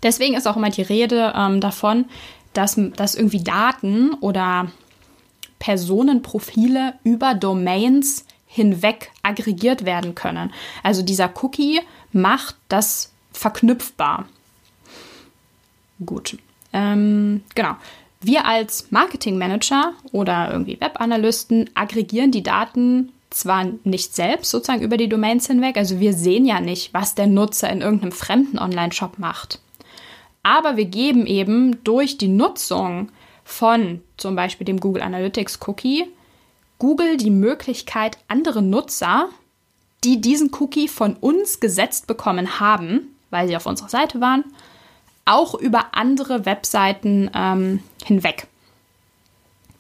Deswegen 0.03 0.35
ist 0.35 0.47
auch 0.47 0.57
immer 0.57 0.71
die 0.71 0.83
Rede 0.83 1.33
ähm, 1.37 1.61
davon, 1.61 2.07
dass, 2.53 2.81
dass 2.97 3.15
irgendwie 3.15 3.43
Daten 3.43 4.15
oder 4.15 4.71
Personenprofile 5.59 6.95
über 7.05 7.35
Domains 7.35 8.25
hinweg 8.53 9.13
aggregiert 9.23 9.85
werden 9.85 10.17
können. 10.17 10.53
Also 10.83 11.03
dieser 11.03 11.31
Cookie 11.41 11.81
macht 12.13 12.57
das 12.69 13.13
verknüpfbar. 13.33 14.27
Gut. 16.05 16.37
Ähm, 16.73 17.45
genau. 17.55 17.77
Wir 18.21 18.45
als 18.47 18.91
Marketingmanager 18.91 19.93
oder 20.11 20.51
irgendwie 20.51 20.81
Webanalysten 20.81 21.71
aggregieren 21.75 22.33
die 22.33 22.43
Daten 22.43 23.13
zwar 23.31 23.67
nicht 23.85 24.15
selbst 24.17 24.51
sozusagen 24.51 24.83
über 24.83 24.97
die 24.97 25.09
Domains 25.09 25.47
hinweg, 25.47 25.77
also 25.77 26.01
wir 26.01 26.13
sehen 26.13 26.45
ja 26.45 26.61
nicht, 26.61 26.93
was 26.93 27.15
der 27.15 27.29
Nutzer 27.29 27.71
in 27.71 27.81
irgendeinem 27.81 28.13
fremden 28.13 28.59
Online-Shop 28.59 29.19
macht. 29.19 29.61
Aber 30.43 30.77
wir 30.77 30.87
geben 30.87 31.27
eben 31.27 31.83
durch 31.85 32.19
die 32.19 32.29
Nutzung 32.29 33.13
von 33.45 34.03
zum 34.17 34.35
Beispiel 34.35 34.65
dem 34.65 34.81
Google 34.81 35.03
Analytics 35.03 35.61
Cookie 35.67 36.07
Google 36.81 37.17
die 37.19 37.31
Möglichkeit, 37.31 38.19
andere 38.27 38.63
Nutzer, 38.63 39.29
die 40.03 40.21
diesen 40.21 40.51
Cookie 40.55 40.89
von 40.89 41.15
uns 41.15 41.61
gesetzt 41.61 42.09
bekommen 42.09 42.59
haben, 42.59 43.15
weil 43.29 43.47
sie 43.47 43.55
auf 43.55 43.67
unserer 43.67 43.91
Seite 43.91 44.21
waren, 44.21 44.45
auch 45.27 45.55
über 45.55 45.95
andere 45.95 46.47
Webseiten 46.47 47.31
ähm, 47.35 47.83
hinweg 48.03 48.49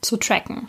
zu 0.02 0.18
tracken. 0.18 0.68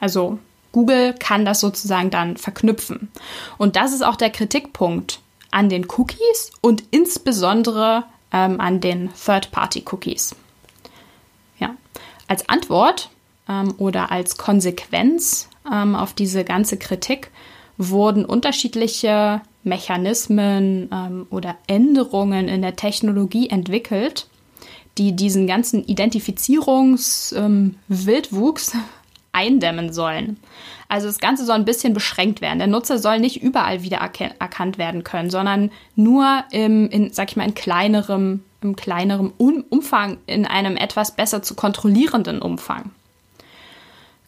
Also 0.00 0.38
Google 0.72 1.14
kann 1.14 1.44
das 1.44 1.60
sozusagen 1.60 2.10
dann 2.10 2.36
verknüpfen. 2.36 3.10
Und 3.56 3.76
das 3.76 3.92
ist 3.92 4.02
auch 4.02 4.16
der 4.16 4.30
Kritikpunkt 4.30 5.20
an 5.50 5.68
den 5.68 5.86
Cookies 5.96 6.50
und 6.60 6.82
insbesondere 6.90 8.04
ähm, 8.32 8.60
an 8.60 8.80
den 8.80 9.10
Third-Party-Cookies. 9.14 10.34
Ja. 11.60 11.74
Als 12.26 12.48
Antwort 12.48 13.10
ähm, 13.48 13.74
oder 13.78 14.10
als 14.10 14.36
Konsequenz 14.36 15.48
ähm, 15.72 15.94
auf 15.94 16.12
diese 16.12 16.44
ganze 16.44 16.76
Kritik 16.78 17.30
wurden 17.76 18.24
unterschiedliche 18.24 19.40
Mechanismen 19.62 20.88
ähm, 20.92 21.26
oder 21.30 21.56
Änderungen 21.66 22.48
in 22.48 22.62
der 22.62 22.76
Technologie 22.76 23.50
entwickelt, 23.50 24.26
die 24.98 25.14
diesen 25.14 25.46
ganzen 25.46 25.84
Identifizierungswildwuchs 25.84 28.74
ähm, 28.74 28.80
eindämmen 29.32 29.92
sollen. 29.92 30.38
Also 30.88 31.06
das 31.06 31.18
Ganze 31.18 31.44
soll 31.44 31.56
ein 31.56 31.66
bisschen 31.66 31.94
beschränkt 31.94 32.40
werden. 32.40 32.58
Der 32.58 32.66
Nutzer 32.66 32.98
soll 32.98 33.20
nicht 33.20 33.40
überall 33.42 33.82
wieder 33.82 33.98
erkannt 33.98 34.78
werden 34.78 35.04
können, 35.04 35.30
sondern 35.30 35.70
nur 35.94 36.42
im, 36.50 36.88
in, 36.88 37.12
sag 37.12 37.30
ich 37.30 37.36
mal, 37.36 37.44
in 37.44 37.54
kleinerem, 37.54 38.42
im 38.62 38.74
kleinerem 38.74 39.32
Umfang, 39.36 40.16
in 40.26 40.46
einem 40.46 40.76
etwas 40.76 41.14
besser 41.14 41.42
zu 41.42 41.54
kontrollierenden 41.54 42.40
Umfang. 42.40 42.90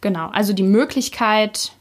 Genau, 0.00 0.28
also 0.28 0.52
die 0.52 0.62
Möglichkeit, 0.62 1.72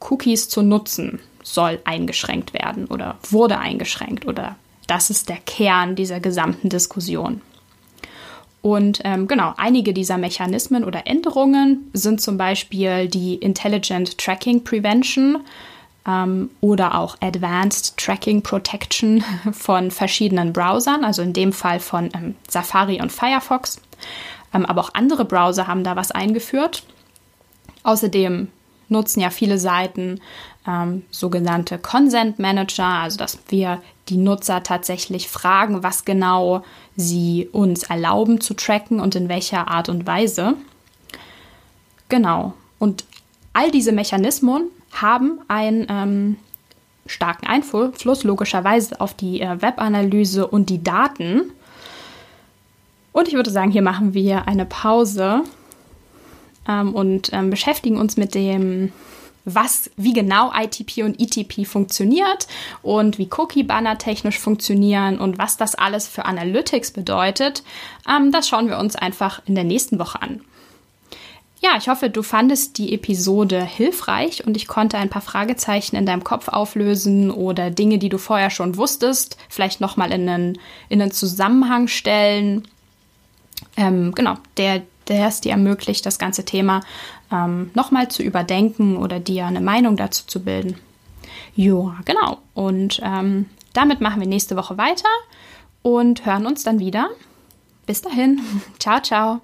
Cookies 0.00 0.48
zu 0.48 0.62
nutzen, 0.62 1.20
soll 1.42 1.80
eingeschränkt 1.84 2.52
werden 2.52 2.86
oder 2.86 3.18
wurde 3.30 3.58
eingeschränkt 3.58 4.26
oder 4.26 4.56
das 4.86 5.10
ist 5.10 5.28
der 5.28 5.38
Kern 5.38 5.94
dieser 5.94 6.20
gesamten 6.20 6.68
Diskussion. 6.68 7.42
Und 8.60 9.00
ähm, 9.04 9.28
genau, 9.28 9.54
einige 9.56 9.92
dieser 9.92 10.18
Mechanismen 10.18 10.84
oder 10.84 11.06
Änderungen 11.06 11.90
sind 11.92 12.20
zum 12.20 12.36
Beispiel 12.36 13.06
die 13.06 13.36
Intelligent 13.36 14.18
Tracking 14.18 14.64
Prevention 14.64 15.38
ähm, 16.06 16.50
oder 16.60 16.98
auch 16.98 17.16
Advanced 17.20 17.96
Tracking 17.96 18.42
Protection 18.42 19.22
von 19.52 19.90
verschiedenen 19.90 20.52
Browsern, 20.52 21.04
also 21.04 21.22
in 21.22 21.32
dem 21.32 21.52
Fall 21.52 21.78
von 21.78 22.10
ähm, 22.14 22.34
Safari 22.48 23.00
und 23.00 23.12
Firefox. 23.12 23.80
Ähm, 24.52 24.66
aber 24.66 24.80
auch 24.80 24.94
andere 24.94 25.24
Browser 25.24 25.66
haben 25.66 25.84
da 25.84 25.96
was 25.96 26.10
eingeführt. 26.10 26.84
Außerdem 27.82 28.48
nutzen 28.88 29.20
ja 29.20 29.30
viele 29.30 29.58
Seiten 29.58 30.20
ähm, 30.66 31.04
sogenannte 31.10 31.78
Consent 31.78 32.38
Manager, 32.38 32.84
also 32.84 33.18
dass 33.18 33.38
wir 33.48 33.80
die 34.08 34.16
Nutzer 34.16 34.62
tatsächlich 34.62 35.28
fragen, 35.28 35.82
was 35.82 36.04
genau 36.04 36.62
sie 36.96 37.48
uns 37.52 37.84
erlauben 37.84 38.40
zu 38.40 38.54
tracken 38.54 39.00
und 39.00 39.14
in 39.14 39.28
welcher 39.28 39.68
Art 39.68 39.88
und 39.88 40.06
Weise. 40.06 40.54
Genau. 42.08 42.54
Und 42.78 43.04
all 43.52 43.70
diese 43.70 43.92
Mechanismen 43.92 44.68
haben 44.92 45.40
einen 45.48 45.86
ähm, 45.88 46.36
starken 47.06 47.46
Einfluss 47.46 48.24
logischerweise 48.24 49.00
auf 49.00 49.14
die 49.14 49.40
äh, 49.40 49.60
Webanalyse 49.60 50.46
und 50.46 50.70
die 50.70 50.82
Daten. 50.82 51.52
Und 53.12 53.28
ich 53.28 53.34
würde 53.34 53.50
sagen, 53.50 53.70
hier 53.70 53.82
machen 53.82 54.14
wir 54.14 54.46
eine 54.46 54.66
Pause 54.66 55.42
ähm, 56.68 56.94
und 56.94 57.30
ähm, 57.32 57.50
beschäftigen 57.50 57.96
uns 57.96 58.16
mit 58.16 58.34
dem 58.34 58.92
was, 59.54 59.90
wie 59.96 60.12
genau 60.12 60.52
ITP 60.54 61.02
und 61.04 61.18
ETP 61.18 61.66
funktioniert 61.66 62.46
und 62.82 63.18
wie 63.18 63.30
Cookie-Banner 63.34 63.98
technisch 63.98 64.38
funktionieren 64.38 65.18
und 65.18 65.38
was 65.38 65.56
das 65.56 65.74
alles 65.74 66.06
für 66.06 66.26
Analytics 66.26 66.90
bedeutet, 66.90 67.62
ähm, 68.08 68.30
das 68.30 68.48
schauen 68.48 68.68
wir 68.68 68.78
uns 68.78 68.96
einfach 68.96 69.40
in 69.46 69.54
der 69.54 69.64
nächsten 69.64 69.98
Woche 69.98 70.20
an. 70.22 70.42
Ja, 71.60 71.70
ich 71.76 71.88
hoffe, 71.88 72.08
du 72.08 72.22
fandest 72.22 72.78
die 72.78 72.94
Episode 72.94 73.64
hilfreich 73.64 74.46
und 74.46 74.56
ich 74.56 74.68
konnte 74.68 74.96
ein 74.96 75.08
paar 75.10 75.22
Fragezeichen 75.22 75.96
in 75.96 76.06
deinem 76.06 76.22
Kopf 76.22 76.46
auflösen 76.46 77.32
oder 77.32 77.70
Dinge, 77.70 77.98
die 77.98 78.08
du 78.08 78.18
vorher 78.18 78.50
schon 78.50 78.76
wusstest, 78.76 79.36
vielleicht 79.48 79.80
nochmal 79.80 80.12
in 80.12 80.28
einen, 80.28 80.58
in 80.88 81.02
einen 81.02 81.10
Zusammenhang 81.10 81.88
stellen. 81.88 82.68
Ähm, 83.78 84.12
genau, 84.12 84.34
der, 84.56 84.82
der 85.06 85.28
es 85.28 85.40
dir 85.40 85.52
ermöglicht, 85.52 86.04
das 86.04 86.18
ganze 86.18 86.44
Thema 86.44 86.80
ähm, 87.32 87.70
nochmal 87.74 88.08
zu 88.08 88.24
überdenken 88.24 88.96
oder 88.96 89.20
dir 89.20 89.46
eine 89.46 89.60
Meinung 89.60 89.96
dazu 89.96 90.26
zu 90.26 90.42
bilden. 90.42 90.76
Ja, 91.54 91.96
genau. 92.04 92.38
Und 92.54 93.00
ähm, 93.04 93.46
damit 93.72 94.00
machen 94.00 94.20
wir 94.20 94.26
nächste 94.26 94.56
Woche 94.56 94.76
weiter 94.76 95.08
und 95.82 96.26
hören 96.26 96.46
uns 96.46 96.64
dann 96.64 96.80
wieder. 96.80 97.08
Bis 97.86 98.02
dahin. 98.02 98.40
ciao, 98.80 99.00
ciao. 99.00 99.40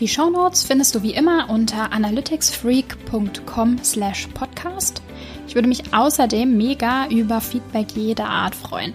Die 0.00 0.08
Shownotes 0.08 0.64
findest 0.64 0.94
du 0.94 1.02
wie 1.02 1.12
immer 1.12 1.50
unter 1.50 1.92
analyticsfreak.com 1.92 3.78
slash 3.84 4.28
podcast. 4.28 5.02
Ich 5.46 5.54
würde 5.54 5.68
mich 5.68 5.92
außerdem 5.92 6.56
mega 6.56 7.08
über 7.08 7.40
Feedback 7.40 7.88
jeder 7.94 8.28
Art 8.28 8.54
freuen. 8.54 8.94